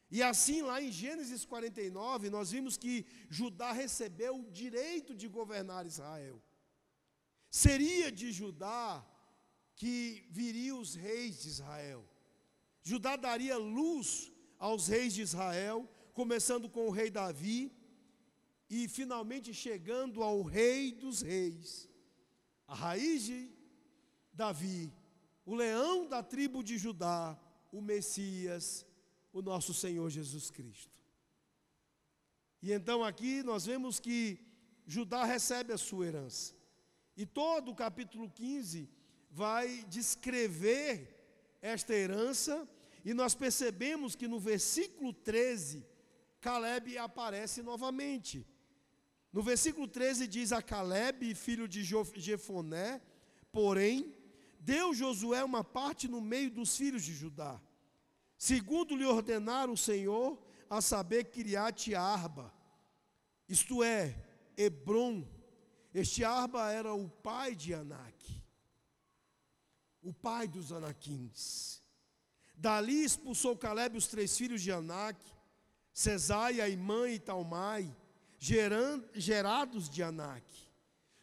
E 0.09 0.21
assim, 0.21 0.61
lá 0.61 0.81
em 0.81 0.91
Gênesis 0.91 1.43
49, 1.45 2.29
nós 2.29 2.51
vimos 2.51 2.77
que 2.77 3.05
Judá 3.29 3.71
recebeu 3.71 4.39
o 4.39 4.51
direito 4.51 5.15
de 5.15 5.27
governar 5.27 5.85
Israel. 5.85 6.41
Seria 7.49 8.11
de 8.11 8.31
Judá 8.31 9.05
que 9.75 10.25
viriam 10.29 10.79
os 10.79 10.95
reis 10.95 11.41
de 11.41 11.49
Israel. 11.49 12.05
Judá 12.81 13.15
daria 13.15 13.57
luz 13.57 14.31
aos 14.57 14.87
reis 14.87 15.13
de 15.13 15.21
Israel, 15.21 15.89
começando 16.13 16.69
com 16.69 16.87
o 16.87 16.91
rei 16.91 17.09
Davi 17.09 17.71
e 18.69 18.87
finalmente 18.87 19.53
chegando 19.53 20.23
ao 20.23 20.41
rei 20.41 20.91
dos 20.91 21.21
reis, 21.21 21.89
a 22.67 22.73
raiz 22.73 23.23
de 23.23 23.51
Davi, 24.33 24.93
o 25.45 25.53
leão 25.53 26.07
da 26.07 26.23
tribo 26.23 26.63
de 26.63 26.77
Judá, 26.77 27.39
o 27.71 27.81
Messias, 27.81 28.85
o 29.31 29.41
nosso 29.41 29.73
Senhor 29.73 30.09
Jesus 30.09 30.49
Cristo. 30.49 30.95
E 32.61 32.71
então 32.71 33.03
aqui 33.03 33.43
nós 33.43 33.65
vemos 33.65 33.99
que 33.99 34.39
Judá 34.87 35.23
recebe 35.23 35.73
a 35.73 35.77
sua 35.77 36.07
herança. 36.07 36.55
E 37.15 37.25
todo 37.25 37.71
o 37.71 37.75
capítulo 37.75 38.29
15 38.29 38.89
vai 39.35 39.83
descrever 39.89 41.13
esta 41.61 41.93
herança 41.93 42.65
e 43.03 43.13
nós 43.13 43.35
percebemos 43.35 44.15
que 44.15 44.29
no 44.29 44.39
versículo 44.39 45.11
13, 45.11 45.85
Caleb 46.39 46.97
aparece 46.97 47.61
novamente. 47.61 48.47
No 49.33 49.43
versículo 49.43 49.89
13 49.89 50.25
diz 50.25 50.53
a 50.53 50.61
Caleb, 50.61 51.35
filho 51.35 51.67
de 51.67 51.83
Jefoné, 51.83 53.01
porém, 53.51 54.15
deu 54.57 54.93
Josué 54.93 55.43
uma 55.43 55.65
parte 55.65 56.07
no 56.07 56.21
meio 56.21 56.49
dos 56.49 56.77
filhos 56.77 57.03
de 57.03 57.13
Judá, 57.13 57.61
segundo 58.37 58.95
lhe 58.95 59.05
ordenar 59.05 59.69
o 59.69 59.75
Senhor, 59.75 60.41
a 60.69 60.79
saber, 60.79 61.25
Criate 61.25 61.93
Arba, 61.93 62.53
isto 63.49 63.83
é, 63.83 64.15
Hebron. 64.55 65.27
Este 65.93 66.23
Arba 66.23 66.71
era 66.71 66.93
o 66.93 67.09
pai 67.09 67.53
de 67.53 67.73
Anak, 67.73 68.44
o 70.05 70.13
pai 70.13 70.47
dos 70.47 70.71
Anaquins. 70.71 71.81
Dali 72.55 73.03
expulsou 73.03 73.57
Caleb 73.57 73.97
os 73.97 74.07
três 74.07 74.37
filhos 74.37 74.61
de 74.61 74.71
Anak, 74.71 75.19
Cesaia, 75.91 76.69
Imã 76.69 77.09
e 77.09 77.19
Talmai, 77.19 77.93
gerados 78.37 79.89
de 79.89 80.03
Anak. 80.03 80.45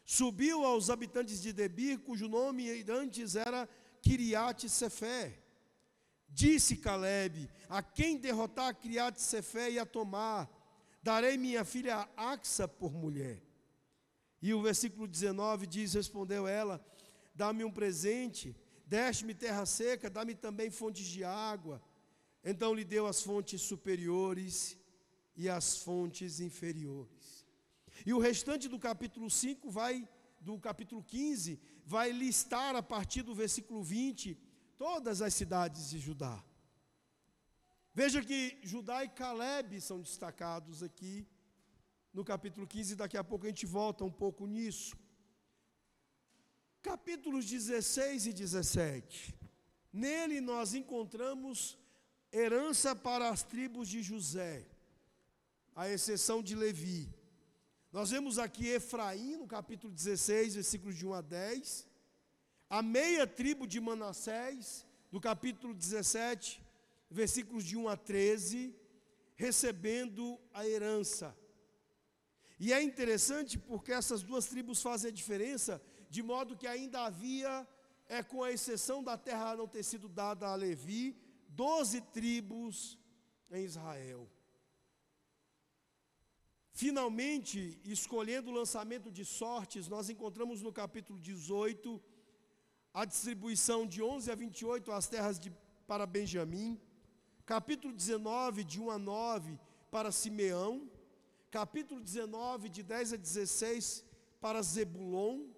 Subiu 0.03 0.65
aos 0.65 0.89
habitantes 0.89 1.41
de 1.41 1.53
Debir, 1.53 1.99
cujo 1.99 2.27
nome 2.27 2.69
antes 2.89 3.35
era 3.35 3.69
Kiriat 4.01 4.67
Sefé. 4.67 5.39
Disse 6.27 6.75
Caleb: 6.75 7.49
A 7.69 7.81
quem 7.81 8.17
derrotar 8.17 8.75
Kiriat 8.75 9.17
Sefé 9.17 9.71
e 9.71 9.79
a 9.79 9.85
tomar, 9.85 10.49
darei 11.01 11.37
minha 11.37 11.63
filha 11.63 12.09
Axa 12.17 12.67
por 12.67 12.93
mulher. 12.93 13.41
E 14.41 14.53
o 14.53 14.61
versículo 14.61 15.07
19 15.07 15.65
diz: 15.67 15.93
Respondeu 15.93 16.45
ela: 16.45 16.85
Dá-me 17.33 17.63
um 17.63 17.71
presente 17.71 18.53
Deste-me 18.93 19.33
terra 19.33 19.65
seca, 19.65 20.07
dá-me 20.07 20.35
também 20.35 20.69
fontes 20.69 21.07
de 21.07 21.23
água. 21.23 21.81
Então 22.43 22.75
lhe 22.75 22.83
deu 22.83 23.07
as 23.07 23.23
fontes 23.23 23.59
superiores 23.59 24.77
e 25.35 25.49
as 25.49 25.77
fontes 25.77 26.39
inferiores. 26.39 27.43
E 28.05 28.13
o 28.13 28.19
restante 28.19 28.67
do 28.69 28.77
capítulo 28.77 29.31
5 29.31 29.71
vai, 29.71 30.07
do 30.39 30.59
capítulo 30.59 31.01
15, 31.01 31.59
vai 31.83 32.11
listar 32.11 32.75
a 32.75 32.83
partir 32.83 33.23
do 33.23 33.33
versículo 33.33 33.81
20 33.81 34.37
todas 34.77 35.23
as 35.23 35.33
cidades 35.33 35.89
de 35.89 35.97
Judá. 35.97 36.43
Veja 37.95 38.21
que 38.21 38.59
Judá 38.61 39.03
e 39.03 39.09
Caleb 39.09 39.81
são 39.81 40.01
destacados 40.01 40.83
aqui 40.83 41.27
no 42.13 42.23
capítulo 42.23 42.67
15, 42.67 42.95
daqui 42.95 43.17
a 43.17 43.23
pouco 43.23 43.47
a 43.47 43.49
gente 43.49 43.65
volta 43.65 44.05
um 44.05 44.11
pouco 44.11 44.45
nisso 44.45 44.95
capítulos 46.83 47.45
16 47.45 48.27
e 48.27 48.33
17. 48.33 49.33
Nele 49.91 50.41
nós 50.41 50.73
encontramos 50.73 51.77
herança 52.31 52.93
para 52.93 53.29
as 53.29 53.41
tribos 53.41 53.87
de 53.87 54.03
José, 54.03 54.67
à 55.73 55.89
exceção 55.89 56.43
de 56.43 56.55
Levi. 56.55 57.09
Nós 57.91 58.09
vemos 58.09 58.37
aqui 58.37 58.67
Efraim, 58.67 59.37
no 59.37 59.47
capítulo 59.47 59.93
16, 59.93 60.55
versículos 60.55 60.97
de 60.97 61.05
1 61.05 61.13
a 61.13 61.21
10, 61.21 61.87
a 62.69 62.81
meia 62.81 63.25
tribo 63.25 63.65
de 63.65 63.79
Manassés, 63.79 64.85
do 65.09 65.21
capítulo 65.21 65.73
17, 65.73 66.61
versículos 67.09 67.63
de 67.63 67.77
1 67.77 67.87
a 67.87 67.95
13, 67.95 68.75
recebendo 69.35 70.37
a 70.53 70.67
herança. 70.67 71.33
E 72.59 72.73
é 72.73 72.81
interessante 72.81 73.57
porque 73.57 73.93
essas 73.93 74.21
duas 74.21 74.47
tribos 74.47 74.81
fazem 74.81 75.09
a 75.09 75.13
diferença, 75.13 75.81
de 76.15 76.21
modo 76.21 76.55
que 76.55 76.67
ainda 76.67 77.05
havia, 77.05 77.67
é, 78.07 78.21
com 78.21 78.43
a 78.43 78.51
exceção 78.51 79.03
da 79.03 79.17
terra 79.17 79.55
não 79.55 79.67
ter 79.67 79.81
sido 79.81 80.07
dada 80.07 80.47
a 80.47 80.55
Levi, 80.63 81.17
doze 81.49 82.01
tribos 82.01 82.99
em 83.49 83.63
Israel. 83.63 84.29
Finalmente, 86.71 87.79
escolhendo 87.83 88.51
o 88.51 88.53
lançamento 88.53 89.09
de 89.11 89.25
sortes, 89.25 89.87
nós 89.87 90.07
encontramos 90.07 90.61
no 90.61 90.71
capítulo 90.71 91.17
18 91.19 91.99
a 92.93 93.05
distribuição 93.05 93.87
de 93.87 94.03
11 94.03 94.31
a 94.31 94.35
28 94.35 94.91
as 94.91 95.07
terras 95.07 95.39
de, 95.39 95.51
para 95.87 96.05
Benjamim, 96.05 96.79
capítulo 97.43 97.91
19, 97.91 98.63
de 98.63 98.79
1 98.79 98.91
a 98.91 98.99
9, 98.99 99.59
para 99.89 100.11
Simeão, 100.11 100.87
capítulo 101.49 101.99
19, 101.99 102.69
de 102.69 102.83
10 102.83 103.13
a 103.13 103.17
16, 103.17 104.05
para 104.39 104.61
Zebulon, 104.61 105.52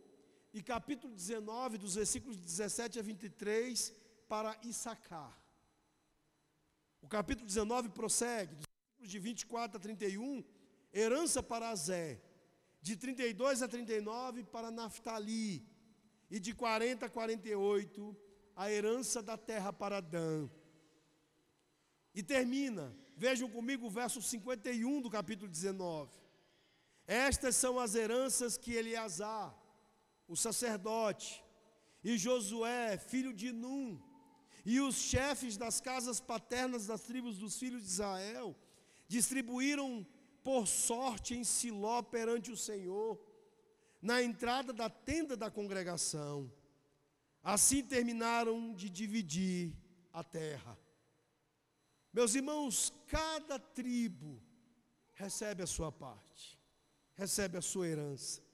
e 0.56 0.64
capítulo 0.64 1.14
19, 1.14 1.78
dos 1.78 1.96
versículos 1.96 2.38
17 2.38 2.98
a 2.98 3.02
23, 3.02 3.94
para 4.26 4.58
Issacar. 4.64 5.38
O 7.02 7.10
capítulo 7.10 7.46
19 7.46 7.90
prossegue, 7.90 8.56
dos 8.56 8.66
versículos 8.66 9.12
de 9.12 9.20
24 9.20 9.78
a 9.78 9.82
31, 9.82 10.46
herança 10.94 11.44
para 11.44 11.76
Zé, 11.76 12.22
de 12.82 12.96
32 12.96 13.62
a 13.64 13.68
39 13.68 14.46
para 14.46 14.72
Naftali, 14.72 15.68
e 16.32 16.40
de 16.40 16.54
40 16.54 17.06
a 17.06 17.10
48 17.10 18.18
a 18.56 18.72
herança 18.72 19.22
da 19.22 19.38
terra 19.38 19.74
para 19.74 20.00
Dan. 20.00 20.50
E 22.14 22.24
termina, 22.24 22.96
vejam 23.18 23.50
comigo 23.50 23.88
o 23.88 23.90
verso 23.90 24.22
51 24.22 25.02
do 25.02 25.10
capítulo 25.10 25.52
19. 25.52 26.18
Estas 27.06 27.58
são 27.58 27.78
as 27.78 27.94
heranças 27.94 28.58
que 28.58 28.74
Eleazar, 28.74 29.65
o 30.28 30.36
sacerdote, 30.36 31.44
e 32.04 32.18
Josué, 32.18 32.98
filho 32.98 33.34
de 33.34 33.52
Num, 33.52 34.00
e 34.66 34.80
os 34.80 34.96
chefes 34.96 35.58
das 35.58 35.80
casas 35.80 36.20
paternas 36.20 36.88
das 36.88 37.02
tribos 37.02 37.38
dos 37.38 37.58
filhos 37.58 37.84
de 37.84 37.90
Israel, 37.90 38.56
distribuíram 39.08 40.06
por 40.44 40.68
sorte 40.68 41.36
em 41.36 41.44
Siló 41.44 42.04
perante 42.04 42.52
o 42.52 42.58
Senhor, 42.58 43.20
na 44.02 44.22
entrada 44.22 44.72
da 44.72 44.90
tenda 44.90 45.36
da 45.36 45.50
congregação. 45.50 46.52
Assim 47.44 47.84
terminaram 47.84 48.74
de 48.74 48.90
dividir 48.90 49.76
a 50.14 50.24
terra. 50.24 50.78
Meus 52.14 52.36
irmãos, 52.36 52.94
cada 53.08 53.58
tribo 53.60 54.42
recebe 55.14 55.64
a 55.64 55.68
sua 55.68 55.92
parte, 55.92 56.60
recebe 57.16 57.58
a 57.58 57.62
sua 57.62 57.88
herança. 57.88 58.45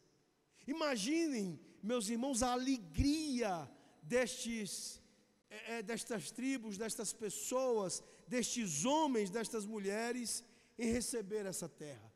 Imaginem, 0.67 1.59
meus 1.81 2.09
irmãos, 2.09 2.43
a 2.43 2.51
alegria 2.51 3.69
destes, 4.01 5.01
é, 5.49 5.77
é, 5.77 5.81
destas 5.81 6.31
tribos, 6.31 6.77
destas 6.77 7.13
pessoas, 7.13 8.03
destes 8.27 8.85
homens, 8.85 9.29
destas 9.29 9.65
mulheres, 9.65 10.43
em 10.77 10.91
receber 10.91 11.45
essa 11.45 11.67
terra. 11.67 12.11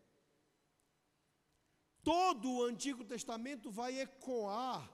Todo 2.04 2.52
o 2.52 2.64
Antigo 2.64 3.04
Testamento 3.04 3.72
vai 3.72 4.00
ecoar 4.00 4.92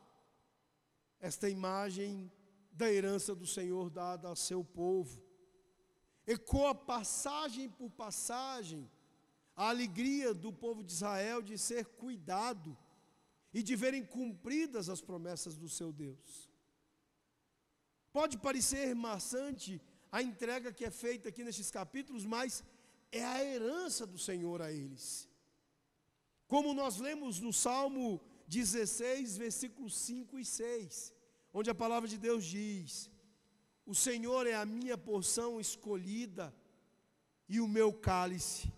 esta 1.19 1.49
imagem 1.49 2.31
da 2.71 2.91
herança 2.91 3.35
do 3.35 3.45
Senhor 3.45 3.89
dada 3.89 4.29
ao 4.29 4.35
seu 4.35 4.63
povo 4.63 5.31
ecoa 6.25 6.73
passagem 6.73 7.69
por 7.69 7.89
passagem 7.89 8.89
a 9.55 9.69
alegria 9.69 10.33
do 10.33 10.51
povo 10.51 10.83
de 10.83 10.91
Israel 10.91 11.41
de 11.41 11.57
ser 11.57 11.85
cuidado 11.85 12.77
e 13.53 13.61
de 13.61 13.75
verem 13.75 14.03
cumpridas 14.03 14.89
as 14.89 15.01
promessas 15.01 15.57
do 15.57 15.69
seu 15.69 15.91
Deus. 15.91 16.49
Pode 18.11 18.37
parecer 18.37 18.93
maçante 18.93 19.81
a 20.11 20.21
entrega 20.21 20.73
que 20.73 20.85
é 20.85 20.91
feita 20.91 21.29
aqui 21.29 21.43
nestes 21.43 21.71
capítulos, 21.71 22.25
mas 22.25 22.63
é 23.11 23.23
a 23.23 23.43
herança 23.43 24.05
do 24.05 24.17
Senhor 24.17 24.61
a 24.61 24.71
eles. 24.71 25.29
Como 26.47 26.73
nós 26.73 26.97
lemos 26.97 27.39
no 27.39 27.53
Salmo 27.53 28.21
16, 28.47 29.37
versículos 29.37 29.95
5 29.97 30.37
e 30.39 30.45
6, 30.45 31.13
onde 31.53 31.69
a 31.69 31.75
palavra 31.75 32.09
de 32.09 32.17
Deus 32.17 32.43
diz: 32.45 33.09
o 33.85 33.95
Senhor 33.95 34.47
é 34.47 34.53
a 34.53 34.65
minha 34.65 34.97
porção 34.97 35.59
escolhida 35.59 36.53
e 37.47 37.59
o 37.59 37.67
meu 37.67 37.91
cálice. 37.91 38.71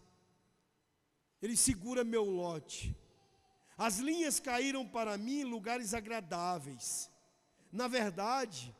Ele 1.41 1.57
segura 1.57 2.03
meu 2.03 2.23
lote. 2.23 2.95
As 3.77 3.97
linhas 3.97 4.39
caíram 4.39 4.87
para 4.87 5.17
mim 5.17 5.41
em 5.41 5.43
lugares 5.43 5.93
agradáveis. 5.93 7.09
Na 7.71 7.87
verdade, 7.87 8.75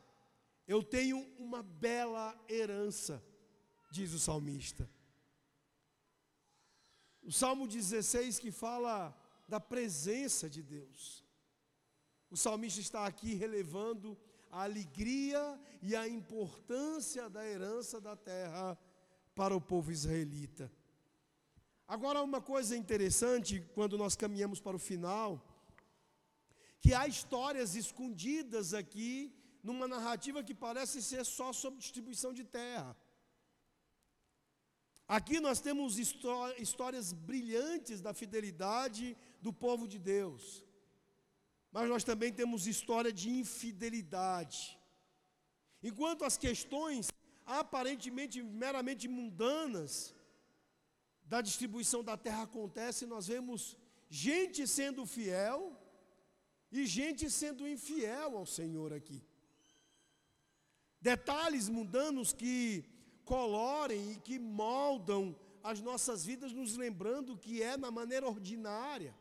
eu 0.66 0.82
tenho 0.82 1.18
uma 1.38 1.62
bela 1.62 2.38
herança, 2.48 3.22
diz 3.90 4.12
o 4.12 4.18
salmista. 4.18 4.88
O 7.22 7.32
Salmo 7.32 7.66
16 7.66 8.38
que 8.38 8.50
fala 8.50 9.16
da 9.48 9.58
presença 9.58 10.48
de 10.48 10.62
Deus. 10.62 11.24
O 12.30 12.36
salmista 12.36 12.80
está 12.80 13.06
aqui 13.06 13.34
relevando 13.34 14.18
a 14.50 14.62
alegria 14.62 15.60
e 15.82 15.94
a 15.96 16.06
importância 16.08 17.28
da 17.28 17.46
herança 17.46 18.00
da 18.00 18.16
terra 18.16 18.78
para 19.34 19.56
o 19.56 19.60
povo 19.60 19.90
israelita. 19.90 20.70
Agora, 21.86 22.22
uma 22.22 22.40
coisa 22.40 22.76
interessante 22.76 23.60
quando 23.74 23.98
nós 23.98 24.16
caminhamos 24.16 24.60
para 24.60 24.76
o 24.76 24.84
final, 24.90 25.28
que 26.80 26.92
há 26.94 27.06
histórias 27.06 27.74
escondidas 27.74 28.74
aqui 28.74 29.32
numa 29.62 29.86
narrativa 29.86 30.42
que 30.42 30.54
parece 30.54 31.02
ser 31.02 31.24
só 31.24 31.52
sobre 31.52 31.80
distribuição 31.80 32.32
de 32.32 32.44
terra. 32.44 32.96
Aqui 35.06 35.38
nós 35.40 35.60
temos 35.60 35.98
histórias 35.98 37.12
brilhantes 37.12 38.00
da 38.00 38.14
fidelidade 38.14 39.16
do 39.40 39.52
povo 39.52 39.86
de 39.86 39.98
Deus 39.98 40.64
mas 41.74 41.88
nós 41.88 42.04
também 42.04 42.32
temos 42.32 42.68
história 42.68 43.12
de 43.12 43.28
infidelidade. 43.28 44.78
Enquanto 45.82 46.24
as 46.24 46.36
questões 46.38 47.08
aparentemente 47.44 48.40
meramente 48.64 49.08
mundanas 49.08 50.13
da 51.24 51.40
distribuição 51.40 52.02
da 52.04 52.16
terra 52.16 52.42
acontecem, 52.42 53.08
nós 53.08 53.26
vemos 53.26 53.76
gente 54.08 54.66
sendo 54.66 55.06
fiel 55.06 55.78
e 56.70 56.86
gente 56.86 57.30
sendo 57.30 57.66
infiel 57.66 58.36
ao 58.36 58.46
Senhor 58.46 58.92
aqui. 58.92 59.22
Detalhes 61.00 61.68
mundanos 61.68 62.32
que 62.32 62.84
colorem 63.24 64.12
e 64.12 64.16
que 64.16 64.38
moldam 64.38 65.34
as 65.62 65.80
nossas 65.80 66.24
vidas, 66.24 66.52
nos 66.52 66.76
lembrando 66.76 67.38
que 67.38 67.62
é 67.62 67.76
na 67.76 67.90
maneira 67.90 68.26
ordinária 68.26 69.14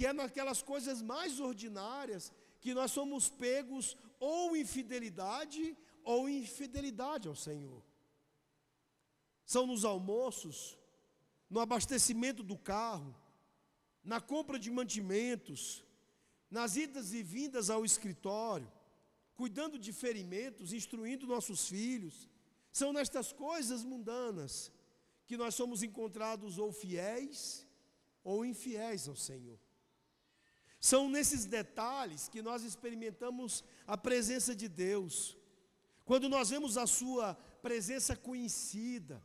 que 0.00 0.06
é 0.06 0.14
naquelas 0.14 0.62
coisas 0.62 1.02
mais 1.02 1.40
ordinárias 1.40 2.32
que 2.58 2.72
nós 2.72 2.90
somos 2.90 3.28
pegos 3.28 3.94
ou 4.18 4.56
em 4.56 4.64
fidelidade 4.64 5.76
ou 6.02 6.26
infidelidade 6.26 7.28
ao 7.28 7.34
Senhor. 7.34 7.82
São 9.44 9.66
nos 9.66 9.84
almoços, 9.84 10.78
no 11.50 11.58
abastecimento 11.58 12.42
do 12.44 12.56
carro, 12.56 13.14
na 14.04 14.20
compra 14.20 14.58
de 14.58 14.70
mantimentos, 14.70 15.84
nas 16.48 16.76
idas 16.76 17.12
e 17.12 17.22
vindas 17.22 17.68
ao 17.68 17.84
escritório, 17.84 18.70
cuidando 19.34 19.78
de 19.78 19.92
ferimentos, 19.92 20.72
instruindo 20.72 21.26
nossos 21.26 21.68
filhos. 21.68 22.28
São 22.70 22.92
nestas 22.92 23.32
coisas 23.32 23.82
mundanas 23.82 24.72
que 25.26 25.36
nós 25.36 25.54
somos 25.54 25.82
encontrados 25.82 26.56
ou 26.56 26.72
fiéis 26.72 27.66
ou 28.22 28.44
infiéis 28.44 29.08
ao 29.08 29.16
Senhor. 29.16 29.58
São 30.80 31.10
nesses 31.10 31.44
detalhes 31.44 32.28
que 32.28 32.40
nós 32.40 32.62
experimentamos 32.62 33.64
a 33.86 33.98
presença 33.98 34.54
de 34.54 34.68
Deus. 34.68 35.36
Quando 36.04 36.28
nós 36.28 36.50
vemos 36.50 36.78
a 36.78 36.86
Sua 36.86 37.34
presença 37.60 38.16
conhecida, 38.16 39.22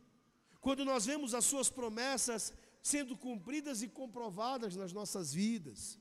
quando 0.66 0.84
nós 0.84 1.06
vemos 1.06 1.32
as 1.32 1.44
Suas 1.44 1.70
promessas 1.70 2.52
sendo 2.82 3.16
cumpridas 3.16 3.82
e 3.82 3.88
comprovadas 3.88 4.74
nas 4.74 4.92
nossas 4.92 5.32
vidas. 5.32 5.96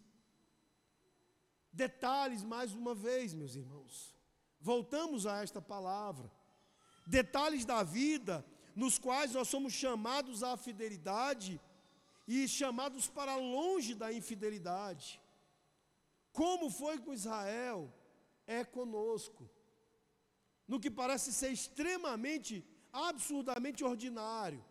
Detalhes, 1.72 2.42
mais 2.44 2.74
uma 2.74 2.96
vez, 2.96 3.32
meus 3.32 3.54
irmãos. 3.54 4.16
Voltamos 4.60 5.28
a 5.28 5.44
esta 5.44 5.62
palavra. 5.62 6.32
Detalhes 7.06 7.64
da 7.64 7.84
vida 7.84 8.44
nos 8.76 8.98
quais 8.98 9.34
nós 9.34 9.48
somos 9.50 9.72
chamados 9.72 10.42
à 10.42 10.58
fidelidade 10.58 11.62
e 12.28 12.48
chamados 12.48 13.08
para 13.08 13.36
longe 13.36 13.94
da 13.94 14.12
infidelidade. 14.12 15.22
Como 16.32 16.72
foi 16.72 16.98
com 16.98 17.14
Israel, 17.14 17.94
é 18.48 18.64
conosco. 18.66 19.48
no 20.68 20.80
que 20.80 20.90
parece 20.90 21.32
ser 21.32 21.52
extremamente, 21.52 22.66
absurdamente 22.96 23.84
ordinário, 23.84 24.64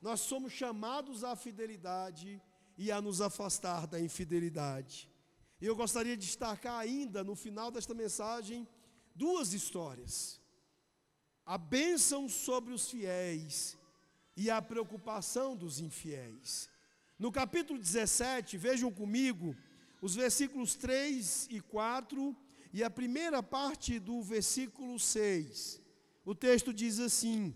nós 0.00 0.20
somos 0.20 0.52
chamados 0.52 1.24
à 1.24 1.34
fidelidade 1.34 2.40
e 2.78 2.90
a 2.90 3.00
nos 3.00 3.20
afastar 3.20 3.86
da 3.86 4.00
infidelidade. 4.00 5.08
E 5.60 5.66
eu 5.66 5.76
gostaria 5.76 6.16
de 6.16 6.26
destacar 6.26 6.78
ainda, 6.78 7.22
no 7.22 7.36
final 7.36 7.70
desta 7.70 7.94
mensagem, 7.94 8.66
duas 9.14 9.52
histórias: 9.52 10.40
a 11.44 11.56
bênção 11.58 12.28
sobre 12.28 12.72
os 12.72 12.90
fiéis 12.90 13.76
e 14.36 14.50
a 14.50 14.60
preocupação 14.60 15.56
dos 15.56 15.78
infiéis. 15.78 16.68
No 17.18 17.30
capítulo 17.30 17.78
17, 17.78 18.56
vejam 18.56 18.90
comigo 18.90 19.56
os 20.00 20.16
versículos 20.16 20.74
3 20.74 21.46
e 21.50 21.60
4 21.60 22.36
e 22.72 22.82
a 22.82 22.90
primeira 22.90 23.42
parte 23.42 24.00
do 24.00 24.20
versículo 24.22 24.98
6. 24.98 25.80
O 26.24 26.34
texto 26.34 26.72
diz 26.72 26.98
assim: 26.98 27.54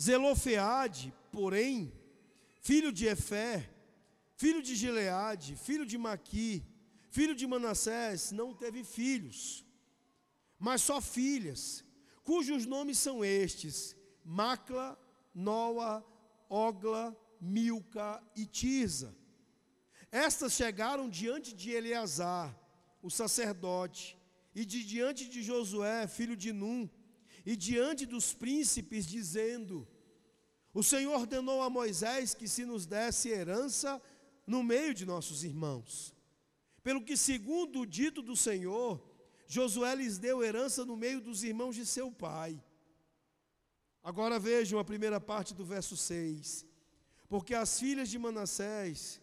Zelofeade, 0.00 1.12
porém, 1.30 1.92
filho 2.60 2.92
de 2.92 3.06
Efé, 3.06 3.68
filho 4.36 4.62
de 4.62 4.74
Gileade, 4.74 5.56
filho 5.56 5.86
de 5.86 5.98
Maqui, 5.98 6.64
filho 7.10 7.34
de 7.34 7.46
Manassés, 7.46 8.32
não 8.32 8.54
teve 8.54 8.82
filhos, 8.84 9.64
mas 10.58 10.80
só 10.82 11.00
filhas, 11.00 11.84
cujos 12.24 12.66
nomes 12.66 12.98
são 12.98 13.24
estes: 13.24 13.96
Macla, 14.24 14.98
Noa, 15.34 16.04
Ogla, 16.48 17.16
Milca 17.40 18.22
e 18.36 18.46
Tirza. 18.46 19.16
Estas 20.10 20.52
chegaram 20.52 21.08
diante 21.08 21.54
de 21.54 21.70
Eleazar, 21.70 22.56
o 23.02 23.10
sacerdote, 23.10 24.18
e 24.54 24.64
de 24.64 24.84
diante 24.84 25.28
de 25.28 25.42
Josué, 25.42 26.06
filho 26.06 26.36
de 26.36 26.52
Num, 26.52 26.88
e 27.44 27.56
diante 27.56 28.06
dos 28.06 28.32
príncipes, 28.32 29.06
dizendo: 29.06 29.86
O 30.72 30.82
Senhor 30.82 31.14
ordenou 31.14 31.62
a 31.62 31.70
Moisés 31.70 32.34
que 32.34 32.48
se 32.48 32.64
nos 32.64 32.86
desse 32.86 33.28
herança 33.28 34.00
no 34.46 34.62
meio 34.62 34.94
de 34.94 35.04
nossos 35.04 35.44
irmãos. 35.44 36.14
Pelo 36.82 37.04
que, 37.04 37.16
segundo 37.16 37.80
o 37.80 37.86
dito 37.86 38.22
do 38.22 38.36
Senhor, 38.36 39.02
Josué 39.46 39.94
lhes 39.94 40.18
deu 40.18 40.42
herança 40.42 40.84
no 40.84 40.96
meio 40.96 41.20
dos 41.20 41.44
irmãos 41.44 41.76
de 41.76 41.86
seu 41.86 42.10
pai. 42.10 42.62
Agora 44.02 44.38
vejam 44.38 44.78
a 44.78 44.84
primeira 44.84 45.20
parte 45.20 45.54
do 45.54 45.64
verso 45.64 45.96
6. 45.96 46.66
Porque 47.28 47.54
as 47.54 47.78
filhas 47.78 48.08
de 48.08 48.18
Manassés, 48.18 49.20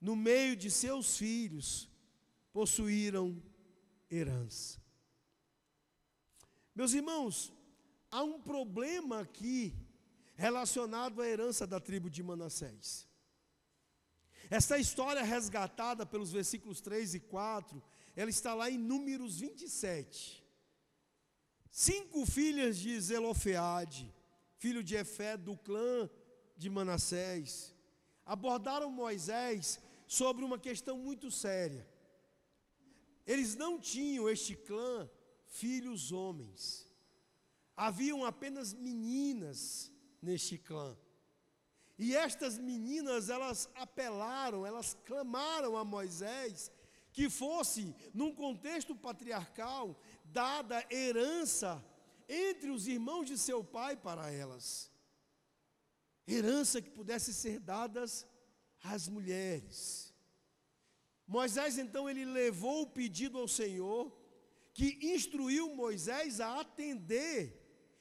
no 0.00 0.16
meio 0.16 0.56
de 0.56 0.70
seus 0.70 1.16
filhos, 1.16 1.88
possuíram 2.52 3.40
herança. 4.10 4.79
Meus 6.74 6.92
irmãos, 6.92 7.52
há 8.10 8.22
um 8.22 8.40
problema 8.40 9.20
aqui 9.20 9.74
relacionado 10.36 11.20
à 11.20 11.28
herança 11.28 11.66
da 11.66 11.80
tribo 11.80 12.08
de 12.08 12.22
Manassés. 12.22 13.08
Esta 14.48 14.78
história 14.78 15.22
resgatada 15.22 16.06
pelos 16.06 16.32
versículos 16.32 16.80
3 16.80 17.14
e 17.14 17.20
4, 17.20 17.82
ela 18.16 18.30
está 18.30 18.54
lá 18.54 18.70
em 18.70 18.78
Números 18.78 19.38
27. 19.38 20.44
Cinco 21.70 22.26
filhas 22.26 22.76
de 22.78 23.00
Zelofeade, 23.00 24.12
filho 24.56 24.82
de 24.82 24.96
Efé 24.96 25.36
do 25.36 25.56
clã 25.56 26.10
de 26.56 26.68
Manassés, 26.68 27.74
abordaram 28.24 28.90
Moisés 28.90 29.78
sobre 30.06 30.44
uma 30.44 30.58
questão 30.58 30.98
muito 30.98 31.30
séria. 31.30 31.86
Eles 33.26 33.54
não 33.54 33.78
tinham 33.78 34.28
este 34.28 34.56
clã 34.56 35.08
filhos 35.50 36.10
homens. 36.12 36.90
Haviam 37.76 38.24
apenas 38.24 38.72
meninas 38.72 39.92
neste 40.22 40.56
clã. 40.58 40.96
E 41.98 42.16
estas 42.16 42.58
meninas, 42.58 43.28
elas 43.28 43.68
apelaram, 43.74 44.64
elas 44.64 44.96
clamaram 45.04 45.76
a 45.76 45.84
Moisés 45.84 46.72
que 47.12 47.28
fosse, 47.28 47.94
num 48.14 48.34
contexto 48.34 48.94
patriarcal, 48.94 50.00
dada 50.24 50.86
herança 50.90 51.84
entre 52.26 52.70
os 52.70 52.86
irmãos 52.86 53.26
de 53.26 53.36
seu 53.36 53.62
pai 53.62 53.96
para 53.96 54.32
elas 54.32 54.90
herança 56.32 56.80
que 56.80 56.90
pudesse 56.90 57.34
ser 57.34 57.58
dadas 57.58 58.26
às 58.82 59.08
mulheres. 59.08 60.14
Moisés 61.26 61.78
então 61.78 62.08
ele 62.08 62.24
levou 62.24 62.82
o 62.82 62.86
pedido 62.86 63.38
ao 63.38 63.48
Senhor, 63.48 64.12
que 64.80 65.12
instruiu 65.14 65.74
Moisés 65.74 66.40
a 66.40 66.58
atender, 66.58 67.54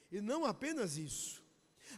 e 0.09 0.21
não 0.21 0.45
apenas 0.45 0.97
isso, 0.97 1.43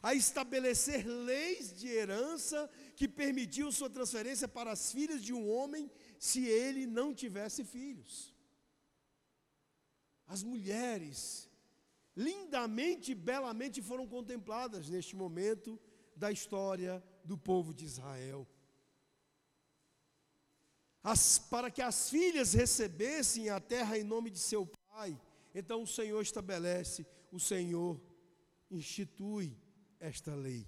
a 0.02 0.16
estabelecer 0.16 1.06
leis 1.06 1.72
de 1.80 1.88
herança 1.88 2.68
que 2.96 3.08
permitiam 3.08 3.72
sua 3.72 3.92
transferência 3.92 4.48
para 4.48 4.72
as 4.72 4.92
filhas 4.92 5.22
de 5.22 5.34
um 5.34 5.48
homem 5.48 5.92
se 6.18 6.48
ele 6.48 6.88
não 6.88 7.14
tivesse 7.14 7.64
filhos. 7.64 8.34
As 10.26 10.42
mulheres, 10.42 11.48
lindamente 12.18 13.12
e 13.12 13.16
belamente 13.16 13.84
foram 13.84 14.08
contempladas 14.08 14.90
neste 14.90 15.16
momento 15.16 15.80
da 16.16 16.32
história 16.32 17.04
do 17.24 17.38
povo 17.38 17.72
de 17.72 17.86
Israel. 17.86 18.48
As, 21.04 21.40
para 21.40 21.72
que 21.72 21.82
as 21.82 22.10
filhas 22.10 22.54
recebessem 22.54 23.50
a 23.50 23.60
terra 23.60 23.98
em 23.98 24.04
nome 24.04 24.30
de 24.30 24.40
seu 24.40 24.66
pai, 24.66 25.20
então 25.54 25.82
o 25.84 25.88
Senhor 25.88 26.22
estabelece, 26.22 27.06
o 27.32 27.40
Senhor 27.40 28.00
institui 28.70 29.58
esta 30.00 30.36
lei. 30.36 30.68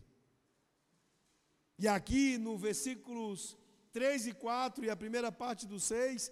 E 1.77 1.87
aqui 1.87 2.37
no 2.37 2.57
versículos 2.57 3.57
3 3.91 4.27
e 4.27 4.33
4 4.33 4.85
e 4.85 4.89
a 4.89 4.95
primeira 4.95 5.31
parte 5.31 5.67
do 5.67 5.79
6, 5.79 6.31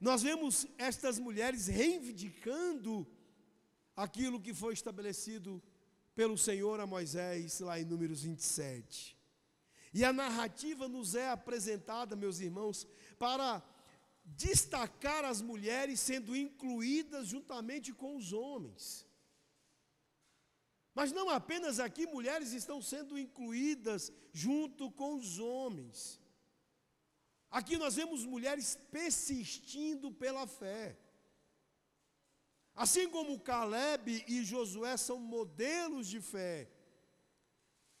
nós 0.00 0.22
vemos 0.22 0.66
estas 0.76 1.18
mulheres 1.18 1.66
reivindicando 1.66 3.06
aquilo 3.96 4.40
que 4.40 4.54
foi 4.54 4.74
estabelecido 4.74 5.62
pelo 6.14 6.36
Senhor 6.36 6.80
a 6.80 6.86
Moisés, 6.86 7.60
lá 7.60 7.80
em 7.80 7.84
Números 7.84 8.22
27. 8.22 9.16
E 9.92 10.04
a 10.04 10.12
narrativa 10.12 10.86
nos 10.86 11.14
é 11.14 11.30
apresentada, 11.30 12.14
meus 12.14 12.40
irmãos, 12.40 12.86
para 13.18 13.62
destacar 14.24 15.24
as 15.24 15.40
mulheres 15.40 16.00
sendo 16.00 16.36
incluídas 16.36 17.28
juntamente 17.28 17.92
com 17.92 18.16
os 18.16 18.32
homens. 18.32 19.06
Mas 20.94 21.12
não 21.12 21.30
apenas 21.30 21.78
aqui 21.78 22.06
mulheres 22.06 22.52
estão 22.52 22.82
sendo 22.82 23.18
incluídas 23.18 24.12
junto 24.32 24.90
com 24.90 25.16
os 25.16 25.38
homens. 25.38 26.20
Aqui 27.50 27.76
nós 27.76 27.94
vemos 27.94 28.24
mulheres 28.24 28.76
persistindo 28.90 30.12
pela 30.12 30.46
fé. 30.46 30.98
Assim 32.74 33.08
como 33.08 33.40
Caleb 33.40 34.24
e 34.28 34.44
Josué 34.44 34.96
são 34.96 35.18
modelos 35.18 36.06
de 36.06 36.20
fé, 36.20 36.70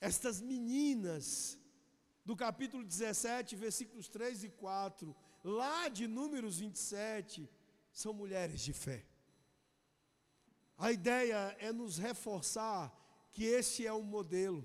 estas 0.00 0.40
meninas 0.40 1.58
do 2.28 2.36
capítulo 2.36 2.84
17, 2.84 3.56
versículos 3.56 4.06
3 4.06 4.44
e 4.44 4.48
4, 4.50 5.16
lá 5.42 5.88
de 5.88 6.06
Números 6.06 6.58
27, 6.58 7.48
são 7.90 8.12
mulheres 8.12 8.60
de 8.60 8.74
fé. 8.74 9.02
A 10.76 10.92
ideia 10.92 11.56
é 11.58 11.72
nos 11.72 11.96
reforçar 11.96 12.94
que 13.32 13.44
este 13.44 13.86
é 13.86 13.92
o 13.94 14.02
modelo, 14.02 14.62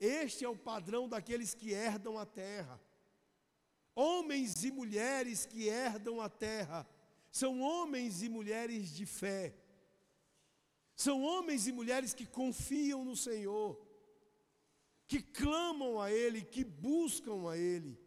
este 0.00 0.44
é 0.44 0.48
o 0.48 0.56
padrão 0.56 1.08
daqueles 1.08 1.54
que 1.54 1.70
herdam 1.70 2.18
a 2.18 2.26
terra. 2.26 2.82
Homens 3.94 4.64
e 4.64 4.72
mulheres 4.72 5.46
que 5.46 5.68
herdam 5.68 6.20
a 6.20 6.28
terra 6.28 6.84
são 7.30 7.60
homens 7.60 8.24
e 8.24 8.28
mulheres 8.28 8.92
de 8.92 9.06
fé. 9.06 9.54
São 10.96 11.22
homens 11.22 11.68
e 11.68 11.70
mulheres 11.70 12.12
que 12.12 12.26
confiam 12.26 13.04
no 13.04 13.14
Senhor, 13.14 13.87
que 15.08 15.22
clamam 15.22 15.98
a 16.00 16.12
Ele, 16.12 16.42
que 16.42 16.62
buscam 16.62 17.48
a 17.50 17.56
Ele. 17.56 17.98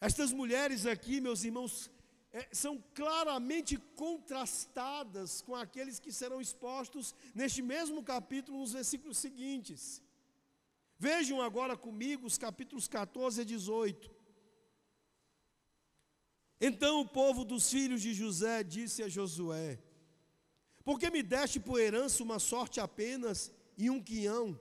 Estas 0.00 0.32
mulheres 0.32 0.86
aqui, 0.86 1.20
meus 1.20 1.44
irmãos, 1.44 1.90
é, 2.32 2.48
são 2.52 2.82
claramente 2.94 3.76
contrastadas 3.94 5.42
com 5.42 5.54
aqueles 5.54 5.98
que 5.98 6.10
serão 6.10 6.40
expostos 6.40 7.14
neste 7.34 7.60
mesmo 7.60 8.02
capítulo, 8.02 8.58
nos 8.58 8.72
versículos 8.72 9.18
seguintes. 9.18 10.02
Vejam 10.98 11.42
agora 11.42 11.76
comigo 11.76 12.26
os 12.26 12.38
capítulos 12.38 12.88
14 12.88 13.42
a 13.42 13.44
18. 13.44 14.10
Então 16.60 17.00
o 17.00 17.08
povo 17.08 17.44
dos 17.44 17.70
filhos 17.70 18.00
de 18.00 18.14
José 18.14 18.62
disse 18.62 19.02
a 19.02 19.08
Josué: 19.08 19.78
Por 20.84 20.98
que 20.98 21.10
me 21.10 21.22
deste 21.22 21.60
por 21.60 21.78
herança 21.78 22.22
uma 22.22 22.38
sorte 22.38 22.80
apenas 22.80 23.52
e 23.76 23.90
um 23.90 24.02
quinhão, 24.02 24.58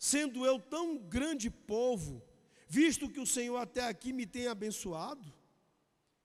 sendo 0.00 0.46
eu 0.46 0.58
tão 0.58 0.96
grande 0.96 1.50
povo, 1.50 2.22
visto 2.66 3.06
que 3.06 3.20
o 3.20 3.26
Senhor 3.26 3.58
até 3.58 3.86
aqui 3.86 4.14
me 4.14 4.24
tem 4.24 4.46
abençoado? 4.46 5.30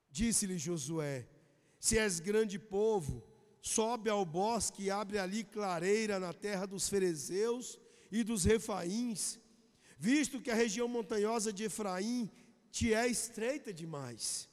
Disse-lhe 0.09 0.57
Josué: 0.57 1.27
Se 1.77 1.97
és 1.97 2.21
grande 2.21 2.57
povo, 2.57 3.21
sobe 3.61 4.09
ao 4.09 4.25
bosque 4.25 4.83
e 4.83 4.89
abre 4.89 5.17
ali 5.19 5.43
clareira 5.43 6.17
na 6.21 6.31
terra 6.31 6.65
dos 6.65 6.87
ferezeus 6.87 7.77
e 8.09 8.23
dos 8.23 8.45
refaíns, 8.45 9.37
visto 9.97 10.39
que 10.39 10.49
a 10.49 10.55
região 10.55 10.87
montanhosa 10.87 11.51
de 11.51 11.65
Efraim 11.65 12.31
te 12.71 12.93
é 12.93 13.05
estreita 13.05 13.73
demais. 13.73 14.49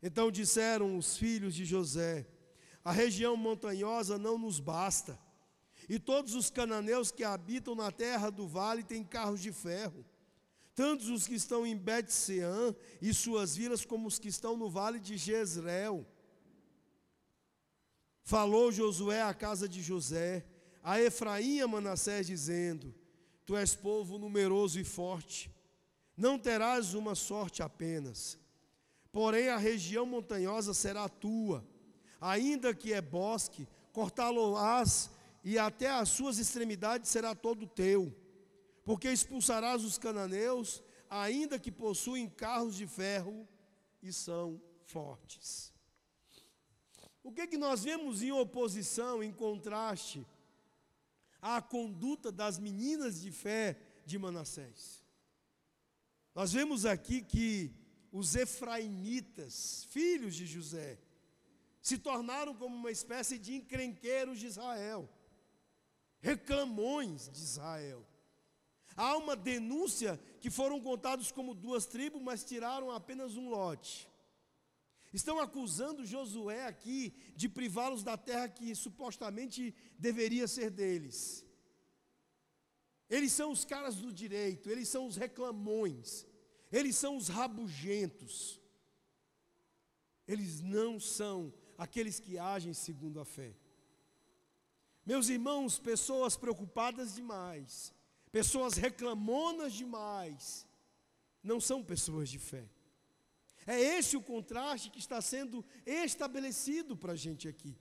Então 0.00 0.30
disseram 0.30 0.96
os 0.96 1.16
filhos 1.16 1.56
de 1.56 1.64
José: 1.64 2.24
A 2.84 2.92
região 2.92 3.36
montanhosa 3.36 4.16
não 4.16 4.38
nos 4.38 4.60
basta, 4.60 5.18
e 5.88 5.98
todos 5.98 6.34
os 6.34 6.50
cananeus 6.50 7.10
que 7.10 7.24
habitam 7.24 7.74
na 7.74 7.90
terra 7.90 8.30
do 8.30 8.46
vale 8.46 8.82
têm 8.82 9.04
carros 9.04 9.40
de 9.40 9.52
ferro, 9.52 10.04
tanto 10.74 11.12
os 11.12 11.26
que 11.26 11.34
estão 11.34 11.66
em 11.66 11.76
Bet-Sean 11.76 12.74
e 13.00 13.12
suas 13.14 13.56
vilas, 13.56 13.84
como 13.84 14.08
os 14.08 14.18
que 14.18 14.28
estão 14.28 14.56
no 14.56 14.68
vale 14.68 14.98
de 14.98 15.16
Jezreel. 15.16 16.06
Falou 18.24 18.72
Josué 18.72 19.22
à 19.22 19.32
casa 19.34 19.68
de 19.68 19.82
José, 19.82 20.44
a 20.82 21.00
Efraim 21.00 21.56
e 21.56 21.60
a 21.60 21.68
Manassés, 21.68 22.26
dizendo: 22.26 22.94
Tu 23.44 23.56
és 23.56 23.74
povo 23.74 24.18
numeroso 24.18 24.80
e 24.80 24.84
forte, 24.84 25.50
não 26.16 26.38
terás 26.38 26.94
uma 26.94 27.14
sorte 27.14 27.62
apenas, 27.62 28.38
porém 29.12 29.48
a 29.48 29.56
região 29.56 30.06
montanhosa 30.06 30.72
será 30.72 31.08
tua, 31.08 31.64
ainda 32.20 32.74
que 32.74 32.92
é 32.92 33.00
bosque, 33.00 33.68
cortá-lo-ás 33.92 35.10
e 35.44 35.58
até 35.58 35.90
as 35.90 36.08
suas 36.08 36.38
extremidades 36.38 37.10
será 37.10 37.34
todo 37.34 37.66
teu, 37.66 38.16
porque 38.82 39.10
expulsarás 39.10 39.84
os 39.84 39.98
cananeus, 39.98 40.82
ainda 41.10 41.58
que 41.58 41.70
possuem 41.70 42.28
carros 42.28 42.74
de 42.74 42.86
ferro 42.86 43.46
e 44.02 44.10
são 44.10 44.60
fortes. 44.86 45.72
O 47.22 47.30
que, 47.30 47.46
que 47.46 47.58
nós 47.58 47.84
vemos 47.84 48.22
em 48.22 48.32
oposição, 48.32 49.22
em 49.22 49.32
contraste, 49.32 50.26
à 51.40 51.60
conduta 51.60 52.32
das 52.32 52.58
meninas 52.58 53.20
de 53.20 53.30
fé 53.30 53.78
de 54.06 54.18
Manassés? 54.18 55.04
Nós 56.34 56.52
vemos 56.52 56.86
aqui 56.86 57.22
que 57.22 57.70
os 58.10 58.34
efraimitas, 58.34 59.84
filhos 59.90 60.34
de 60.34 60.46
José, 60.46 60.98
se 61.82 61.98
tornaram 61.98 62.54
como 62.54 62.74
uma 62.74 62.90
espécie 62.90 63.38
de 63.38 63.54
encrenqueiros 63.54 64.38
de 64.38 64.46
Israel, 64.46 65.08
reclamões 66.24 67.28
de 67.28 67.38
Israel. 67.38 68.02
Há 68.96 69.14
uma 69.18 69.36
denúncia 69.36 70.18
que 70.40 70.48
foram 70.48 70.80
contados 70.80 71.30
como 71.30 71.54
duas 71.54 71.84
tribos, 71.84 72.22
mas 72.22 72.42
tiraram 72.42 72.90
apenas 72.90 73.36
um 73.36 73.50
lote. 73.50 74.08
Estão 75.12 75.38
acusando 75.38 76.06
Josué 76.06 76.66
aqui 76.66 77.14
de 77.36 77.46
privá-los 77.48 78.02
da 78.02 78.16
terra 78.16 78.48
que 78.48 78.74
supostamente 78.74 79.74
deveria 79.98 80.48
ser 80.48 80.70
deles. 80.70 81.44
Eles 83.10 83.30
são 83.32 83.52
os 83.52 83.64
caras 83.64 83.96
do 83.96 84.10
direito, 84.10 84.70
eles 84.70 84.88
são 84.88 85.06
os 85.06 85.16
reclamões, 85.16 86.26
eles 86.72 86.96
são 86.96 87.18
os 87.18 87.28
rabugentos. 87.28 88.58
Eles 90.26 90.62
não 90.62 90.98
são 90.98 91.52
aqueles 91.76 92.18
que 92.18 92.38
agem 92.38 92.72
segundo 92.72 93.20
a 93.20 93.26
fé. 93.26 93.54
Meus 95.04 95.28
irmãos, 95.28 95.78
pessoas 95.78 96.36
preocupadas 96.36 97.14
demais, 97.14 97.92
pessoas 98.32 98.74
reclamonas 98.74 99.72
demais, 99.72 100.66
não 101.42 101.60
são 101.60 101.84
pessoas 101.84 102.28
de 102.28 102.38
fé. 102.38 102.68
É 103.66 103.78
esse 103.80 104.16
o 104.16 104.22
contraste 104.22 104.90
que 104.90 104.98
está 104.98 105.20
sendo 105.20 105.64
estabelecido 105.86 106.96
para 106.96 107.12
a 107.12 107.16
gente 107.16 107.46
aqui. 107.48 107.76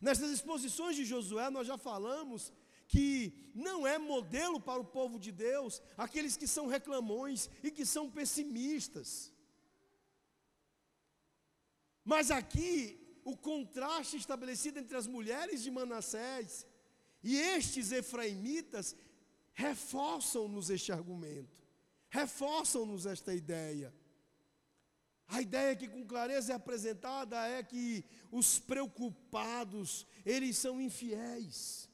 Nessas 0.00 0.30
exposições 0.30 0.96
de 0.96 1.04
Josué, 1.04 1.50
nós 1.50 1.66
já 1.66 1.78
falamos 1.78 2.52
que 2.86 3.32
não 3.54 3.86
é 3.86 3.98
modelo 3.98 4.60
para 4.60 4.80
o 4.80 4.84
povo 4.84 5.18
de 5.18 5.32
Deus 5.32 5.82
aqueles 5.96 6.36
que 6.36 6.46
são 6.46 6.66
reclamões 6.66 7.48
e 7.62 7.70
que 7.70 7.86
são 7.86 8.10
pessimistas. 8.10 9.32
Mas 12.04 12.30
aqui, 12.30 13.03
o 13.24 13.36
contraste 13.36 14.16
estabelecido 14.16 14.78
entre 14.78 14.96
as 14.96 15.06
mulheres 15.06 15.62
de 15.62 15.70
Manassés 15.70 16.66
e 17.22 17.36
estes 17.36 17.90
efraimitas 17.90 18.94
reforçam-nos 19.54 20.68
este 20.68 20.92
argumento, 20.92 21.66
reforçam-nos 22.10 23.06
esta 23.06 23.34
ideia. 23.34 23.94
A 25.26 25.40
ideia 25.40 25.74
que 25.74 25.88
com 25.88 26.06
clareza 26.06 26.52
é 26.52 26.56
apresentada 26.56 27.48
é 27.48 27.62
que 27.62 28.04
os 28.30 28.58
preocupados, 28.58 30.06
eles 30.24 30.58
são 30.58 30.78
infiéis. 30.80 31.88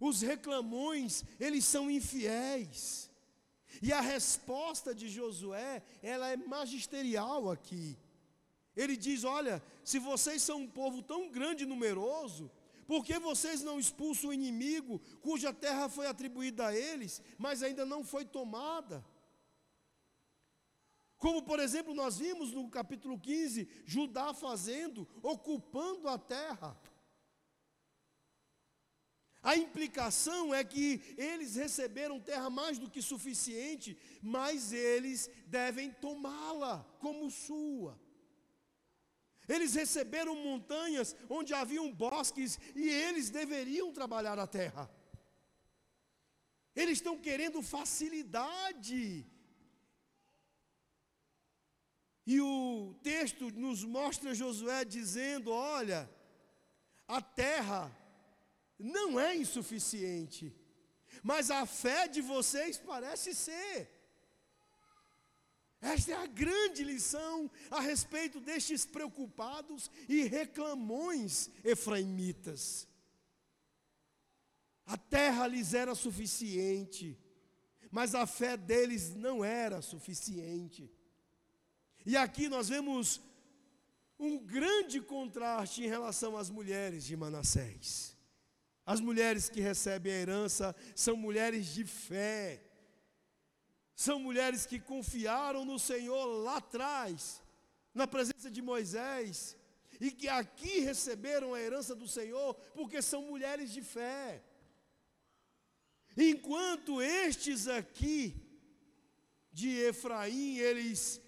Os 0.00 0.22
reclamões, 0.22 1.22
eles 1.38 1.64
são 1.64 1.90
infiéis. 1.90 3.08
E 3.80 3.92
a 3.92 4.00
resposta 4.00 4.94
de 4.94 5.08
Josué, 5.08 5.82
ela 6.02 6.28
é 6.28 6.36
magisterial 6.36 7.50
aqui. 7.50 7.96
Ele 8.76 8.96
diz: 8.96 9.24
Olha, 9.24 9.62
se 9.82 9.98
vocês 9.98 10.42
são 10.42 10.60
um 10.60 10.68
povo 10.68 11.02
tão 11.02 11.30
grande 11.30 11.64
e 11.64 11.66
numeroso, 11.66 12.50
por 12.86 13.04
que 13.04 13.18
vocês 13.18 13.62
não 13.62 13.80
expulsam 13.80 14.30
o 14.30 14.34
inimigo, 14.34 15.00
cuja 15.20 15.52
terra 15.52 15.88
foi 15.88 16.06
atribuída 16.06 16.66
a 16.66 16.76
eles, 16.76 17.22
mas 17.38 17.62
ainda 17.62 17.86
não 17.86 18.04
foi 18.04 18.24
tomada? 18.24 19.04
Como, 21.18 21.42
por 21.42 21.58
exemplo, 21.58 21.94
nós 21.94 22.18
vimos 22.18 22.52
no 22.52 22.68
capítulo 22.68 23.18
15, 23.18 23.68
Judá 23.86 24.34
fazendo, 24.34 25.08
ocupando 25.22 26.08
a 26.08 26.18
terra. 26.18 26.78
A 29.42 29.56
implicação 29.56 30.54
é 30.54 30.62
que 30.62 31.00
eles 31.16 31.54
receberam 31.54 32.20
terra 32.20 32.50
mais 32.50 32.78
do 32.78 32.90
que 32.90 33.00
suficiente, 33.00 33.96
mas 34.20 34.72
eles 34.72 35.30
devem 35.46 35.90
tomá-la 35.90 36.84
como 36.98 37.30
sua. 37.30 37.98
Eles 39.48 39.74
receberam 39.74 40.34
montanhas 40.34 41.14
onde 41.28 41.54
haviam 41.54 41.92
bosques 41.92 42.58
e 42.74 42.88
eles 42.88 43.30
deveriam 43.30 43.92
trabalhar 43.92 44.38
a 44.38 44.46
terra. 44.46 44.90
Eles 46.74 46.98
estão 46.98 47.16
querendo 47.18 47.62
facilidade 47.62 49.24
e 52.26 52.40
o 52.40 52.94
texto 53.04 53.50
nos 53.52 53.84
mostra 53.84 54.34
Josué 54.34 54.84
dizendo: 54.84 55.52
olha, 55.52 56.10
a 57.06 57.22
terra 57.22 57.96
não 58.76 59.18
é 59.18 59.36
insuficiente, 59.36 60.52
mas 61.22 61.52
a 61.52 61.64
fé 61.64 62.08
de 62.08 62.20
vocês 62.20 62.78
parece 62.78 63.32
ser. 63.32 63.95
Esta 65.80 66.12
é 66.12 66.14
a 66.14 66.26
grande 66.26 66.82
lição 66.82 67.50
a 67.70 67.80
respeito 67.80 68.40
destes 68.40 68.86
preocupados 68.86 69.90
e 70.08 70.22
reclamões 70.22 71.50
efraimitas. 71.62 72.88
A 74.86 74.96
terra 74.96 75.46
lhes 75.46 75.74
era 75.74 75.94
suficiente, 75.94 77.18
mas 77.90 78.14
a 78.14 78.26
fé 78.26 78.56
deles 78.56 79.14
não 79.14 79.44
era 79.44 79.82
suficiente. 79.82 80.90
E 82.04 82.16
aqui 82.16 82.48
nós 82.48 82.68
vemos 82.68 83.20
um 84.18 84.38
grande 84.38 85.00
contraste 85.00 85.82
em 85.82 85.88
relação 85.88 86.36
às 86.36 86.48
mulheres 86.48 87.04
de 87.04 87.16
Manassés. 87.16 88.16
As 88.84 89.00
mulheres 89.00 89.48
que 89.48 89.60
recebem 89.60 90.12
a 90.12 90.16
herança 90.16 90.76
são 90.94 91.16
mulheres 91.16 91.66
de 91.74 91.84
fé, 91.84 92.62
são 93.96 94.20
mulheres 94.20 94.66
que 94.66 94.78
confiaram 94.78 95.64
no 95.64 95.78
Senhor 95.78 96.26
lá 96.26 96.58
atrás, 96.58 97.42
na 97.94 98.06
presença 98.06 98.50
de 98.50 98.60
Moisés, 98.60 99.56
e 99.98 100.10
que 100.10 100.28
aqui 100.28 100.80
receberam 100.80 101.54
a 101.54 101.60
herança 101.60 101.94
do 101.94 102.06
Senhor, 102.06 102.52
porque 102.74 103.00
são 103.00 103.22
mulheres 103.22 103.72
de 103.72 103.80
fé. 103.80 104.44
Enquanto 106.14 107.00
estes 107.00 107.66
aqui, 107.66 108.36
de 109.50 109.70
Efraim, 109.70 110.58
eles 110.58 111.18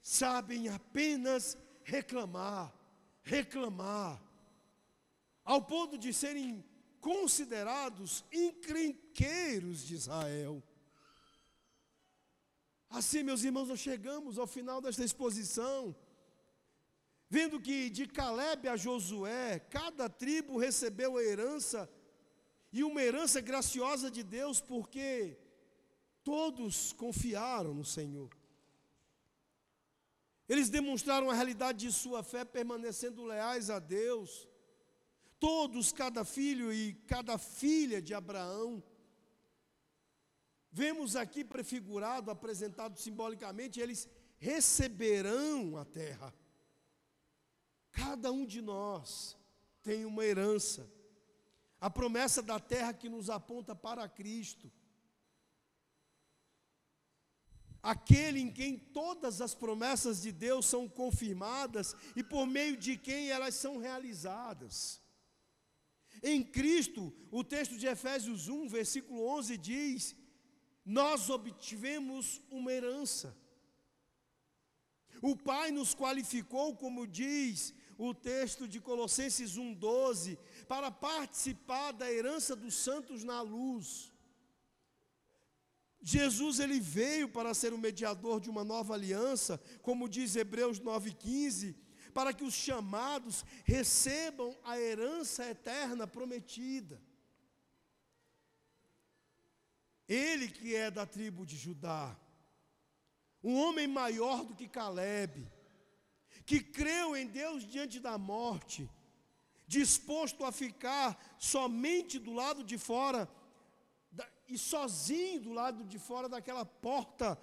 sabem 0.00 0.68
apenas 0.68 1.58
reclamar, 1.82 2.72
reclamar, 3.24 4.22
ao 5.44 5.60
ponto 5.60 5.98
de 5.98 6.12
serem 6.12 6.64
considerados 7.00 8.24
encrenqueiros 8.30 9.84
de 9.84 9.96
Israel. 9.96 10.62
Assim, 12.92 13.22
meus 13.22 13.42
irmãos, 13.42 13.68
nós 13.68 13.80
chegamos 13.80 14.38
ao 14.38 14.46
final 14.46 14.78
desta 14.78 15.02
exposição, 15.02 15.96
vendo 17.26 17.58
que 17.58 17.88
de 17.88 18.06
Caleb 18.06 18.68
a 18.68 18.76
Josué, 18.76 19.60
cada 19.70 20.10
tribo 20.10 20.58
recebeu 20.58 21.16
a 21.16 21.22
herança, 21.22 21.90
e 22.70 22.84
uma 22.84 23.02
herança 23.02 23.40
graciosa 23.40 24.10
de 24.10 24.22
Deus, 24.22 24.60
porque 24.60 25.38
todos 26.22 26.92
confiaram 26.92 27.72
no 27.72 27.84
Senhor. 27.84 28.30
Eles 30.46 30.68
demonstraram 30.68 31.30
a 31.30 31.34
realidade 31.34 31.86
de 31.86 31.92
sua 31.92 32.22
fé, 32.22 32.44
permanecendo 32.44 33.24
leais 33.24 33.70
a 33.70 33.78
Deus. 33.78 34.46
Todos, 35.40 35.92
cada 35.92 36.26
filho 36.26 36.70
e 36.70 36.92
cada 37.06 37.38
filha 37.38 38.02
de 38.02 38.12
Abraão. 38.12 38.82
Vemos 40.72 41.16
aqui 41.16 41.44
prefigurado, 41.44 42.30
apresentado 42.30 42.98
simbolicamente, 42.98 43.78
eles 43.78 44.08
receberão 44.38 45.76
a 45.76 45.84
terra. 45.84 46.34
Cada 47.92 48.32
um 48.32 48.46
de 48.46 48.62
nós 48.62 49.36
tem 49.82 50.06
uma 50.06 50.24
herança. 50.24 50.90
A 51.78 51.90
promessa 51.90 52.42
da 52.42 52.58
terra 52.58 52.94
que 52.94 53.08
nos 53.08 53.28
aponta 53.28 53.74
para 53.74 54.08
Cristo. 54.08 54.72
Aquele 57.82 58.40
em 58.40 58.50
quem 58.50 58.78
todas 58.78 59.42
as 59.42 59.54
promessas 59.54 60.22
de 60.22 60.32
Deus 60.32 60.64
são 60.66 60.88
confirmadas 60.88 61.94
e 62.16 62.22
por 62.22 62.46
meio 62.46 62.78
de 62.78 62.96
quem 62.96 63.28
elas 63.28 63.56
são 63.56 63.76
realizadas. 63.76 65.02
Em 66.22 66.42
Cristo, 66.42 67.12
o 67.30 67.42
texto 67.42 67.76
de 67.76 67.86
Efésios 67.86 68.48
1, 68.48 68.68
versículo 68.68 69.26
11 69.26 69.58
diz: 69.58 70.16
Nós 70.84 71.30
obtivemos 71.30 72.40
uma 72.50 72.72
herança. 72.72 73.36
O 75.20 75.36
Pai 75.36 75.70
nos 75.70 75.94
qualificou, 75.94 76.74
como 76.74 77.06
diz 77.06 77.72
o 77.96 78.12
texto 78.12 78.66
de 78.66 78.80
Colossenses 78.80 79.56
1,12, 79.56 80.36
para 80.66 80.90
participar 80.90 81.92
da 81.92 82.10
herança 82.10 82.56
dos 82.56 82.74
santos 82.74 83.22
na 83.22 83.40
luz. 83.40 84.12
Jesus 86.02 86.58
ele 86.58 86.80
veio 86.80 87.28
para 87.28 87.54
ser 87.54 87.72
o 87.72 87.78
mediador 87.78 88.40
de 88.40 88.50
uma 88.50 88.64
nova 88.64 88.94
aliança, 88.94 89.60
como 89.80 90.08
diz 90.08 90.34
Hebreus 90.34 90.80
9,15, 90.80 91.76
para 92.12 92.32
que 92.32 92.42
os 92.42 92.54
chamados 92.54 93.44
recebam 93.64 94.58
a 94.64 94.78
herança 94.78 95.48
eterna 95.48 96.06
prometida. 96.06 97.00
Ele 100.12 100.48
que 100.48 100.74
é 100.74 100.90
da 100.90 101.06
tribo 101.06 101.46
de 101.46 101.56
Judá, 101.56 102.14
um 103.42 103.54
homem 103.56 103.86
maior 103.86 104.44
do 104.44 104.54
que 104.54 104.68
Caleb, 104.68 105.50
que 106.44 106.60
creu 106.60 107.16
em 107.16 107.26
Deus 107.26 107.64
diante 107.64 107.98
da 107.98 108.18
morte, 108.18 108.88
disposto 109.66 110.44
a 110.44 110.52
ficar 110.52 111.18
somente 111.38 112.18
do 112.18 112.32
lado 112.32 112.62
de 112.62 112.76
fora 112.76 113.28
e 114.46 114.58
sozinho 114.58 115.40
do 115.40 115.52
lado 115.52 115.84
de 115.84 115.98
fora 115.98 116.28
daquela 116.28 116.66
porta 116.66 117.40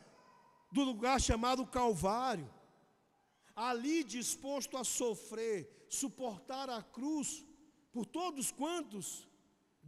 do 0.72 0.84
lugar 0.84 1.20
chamado 1.20 1.66
Calvário, 1.66 2.54
ali 3.56 4.04
disposto 4.04 4.78
a 4.78 4.84
sofrer, 4.84 5.88
suportar 5.90 6.70
a 6.70 6.84
cruz 6.84 7.44
por 7.92 8.06
todos 8.06 8.52
quantos 8.52 9.28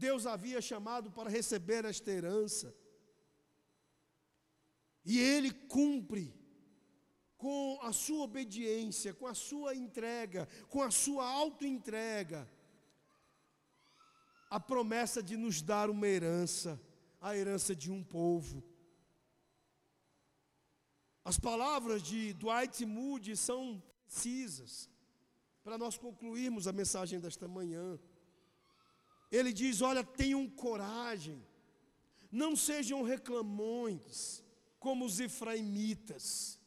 Deus 0.05 0.25
havia 0.25 0.59
chamado 0.61 1.11
para 1.11 1.29
receber 1.29 1.85
esta 1.85 2.09
herança. 2.09 2.75
E 5.05 5.19
ele 5.19 5.51
cumpre 5.51 6.25
com 7.37 7.79
a 7.81 7.91
sua 7.93 8.23
obediência, 8.23 9.13
com 9.13 9.27
a 9.27 9.35
sua 9.35 9.75
entrega, 9.75 10.47
com 10.69 10.81
a 10.81 10.91
sua 10.91 11.25
autoentrega, 11.41 12.49
a 14.49 14.59
promessa 14.59 15.21
de 15.21 15.37
nos 15.37 15.61
dar 15.61 15.87
uma 15.89 16.07
herança, 16.07 16.81
a 17.19 17.37
herança 17.37 17.75
de 17.75 17.91
um 17.91 18.03
povo. 18.03 18.63
As 21.23 21.39
palavras 21.39 22.01
de 22.01 22.33
Dwight 22.33 22.85
Moody 22.85 23.35
são 23.37 23.81
precisas 24.05 24.89
para 25.63 25.77
nós 25.77 25.95
concluirmos 25.95 26.67
a 26.67 26.73
mensagem 26.73 27.19
desta 27.19 27.47
manhã. 27.47 27.99
Ele 29.32 29.53
diz: 29.53 29.82
Olha, 29.82 30.03
tenham 30.03 30.49
coragem, 30.49 31.45
não 32.32 32.55
sejam 32.55 33.01
reclamões 33.03 34.43
como 34.79 35.05
os 35.05 35.19
efraimitas 35.19 36.61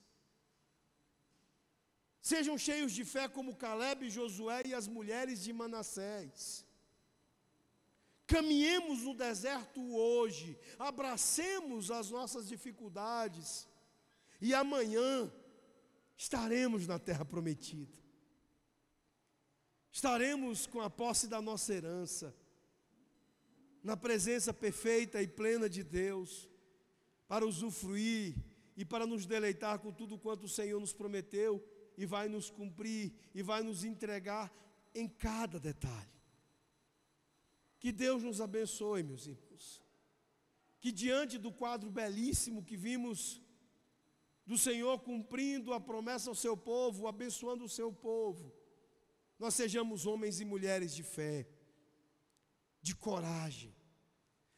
Sejam 2.24 2.56
cheios 2.56 2.92
de 2.92 3.04
fé 3.04 3.28
como 3.28 3.54
Caleb, 3.54 4.08
Josué 4.08 4.62
e 4.64 4.72
as 4.72 4.88
mulheres 4.88 5.42
de 5.42 5.52
Manassés. 5.52 6.64
Caminhemos 8.26 9.02
no 9.02 9.12
deserto 9.12 9.78
hoje, 9.94 10.58
abracemos 10.78 11.90
as 11.90 12.10
nossas 12.10 12.48
dificuldades 12.48 13.68
e 14.40 14.54
amanhã 14.54 15.30
estaremos 16.16 16.86
na 16.86 16.98
terra 16.98 17.26
prometida. 17.26 17.98
Estaremos 19.92 20.66
com 20.66 20.80
a 20.80 20.88
posse 20.88 21.28
da 21.28 21.42
nossa 21.42 21.74
herança, 21.74 22.34
na 23.84 23.96
presença 23.96 24.52
perfeita 24.52 25.22
e 25.22 25.28
plena 25.28 25.68
de 25.68 25.84
Deus, 25.84 26.48
para 27.28 27.46
usufruir 27.46 28.34
e 28.74 28.84
para 28.84 29.06
nos 29.06 29.26
deleitar 29.26 29.78
com 29.78 29.92
tudo 29.92 30.18
quanto 30.18 30.44
o 30.44 30.48
Senhor 30.48 30.80
nos 30.80 30.94
prometeu 30.94 31.62
e 31.96 32.06
vai 32.06 32.26
nos 32.26 32.48
cumprir 32.48 33.12
e 33.34 33.42
vai 33.42 33.62
nos 33.62 33.84
entregar 33.84 34.50
em 34.94 35.06
cada 35.06 35.60
detalhe. 35.60 36.14
Que 37.78 37.92
Deus 37.92 38.22
nos 38.22 38.40
abençoe, 38.40 39.02
meus 39.02 39.26
irmãos. 39.26 39.82
Que 40.80 40.90
diante 40.90 41.36
do 41.36 41.52
quadro 41.52 41.90
belíssimo 41.90 42.64
que 42.64 42.78
vimos 42.78 43.42
do 44.46 44.56
Senhor 44.56 44.98
cumprindo 45.00 45.74
a 45.74 45.80
promessa 45.80 46.30
ao 46.30 46.34
seu 46.34 46.56
povo, 46.56 47.06
abençoando 47.06 47.64
o 47.64 47.68
seu 47.68 47.92
povo, 47.92 48.50
nós 49.38 49.54
sejamos 49.54 50.06
homens 50.06 50.40
e 50.40 50.44
mulheres 50.44 50.94
de 50.94 51.02
fé, 51.02 51.46
de 52.84 52.94
coragem, 52.94 53.74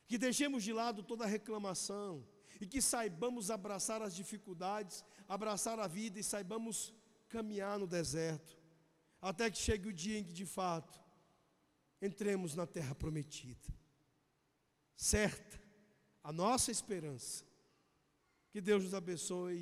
que 0.09 0.19
deixemos 0.19 0.65
de 0.65 0.73
lado 0.73 1.01
toda 1.01 1.25
reclamação 1.25 2.27
e 2.61 2.67
que 2.67 2.83
saibamos 2.83 3.53
abraçar 3.53 4.03
as 4.03 4.17
dificuldades, 4.17 5.05
abraçar 5.29 5.79
a 5.79 5.87
vida 5.87 6.19
e 6.19 6.25
saibamos 6.25 6.93
caminhar 7.29 7.79
no 7.79 7.87
deserto, 7.87 8.59
até 9.23 9.49
que 9.49 9.57
chegue 9.57 9.89
o 9.89 9.93
dia 9.93 10.19
em 10.19 10.25
que, 10.25 10.33
de 10.33 10.45
fato, 10.45 11.01
entremos 12.03 12.57
na 12.57 12.67
terra 12.67 12.97
prometida. 12.97 13.73
Certa 14.97 15.61
a 16.21 16.33
nossa 16.33 16.73
esperança. 16.73 17.45
Que 18.51 18.61
Deus 18.61 18.83
nos 18.83 18.95
abençoe 18.95 19.61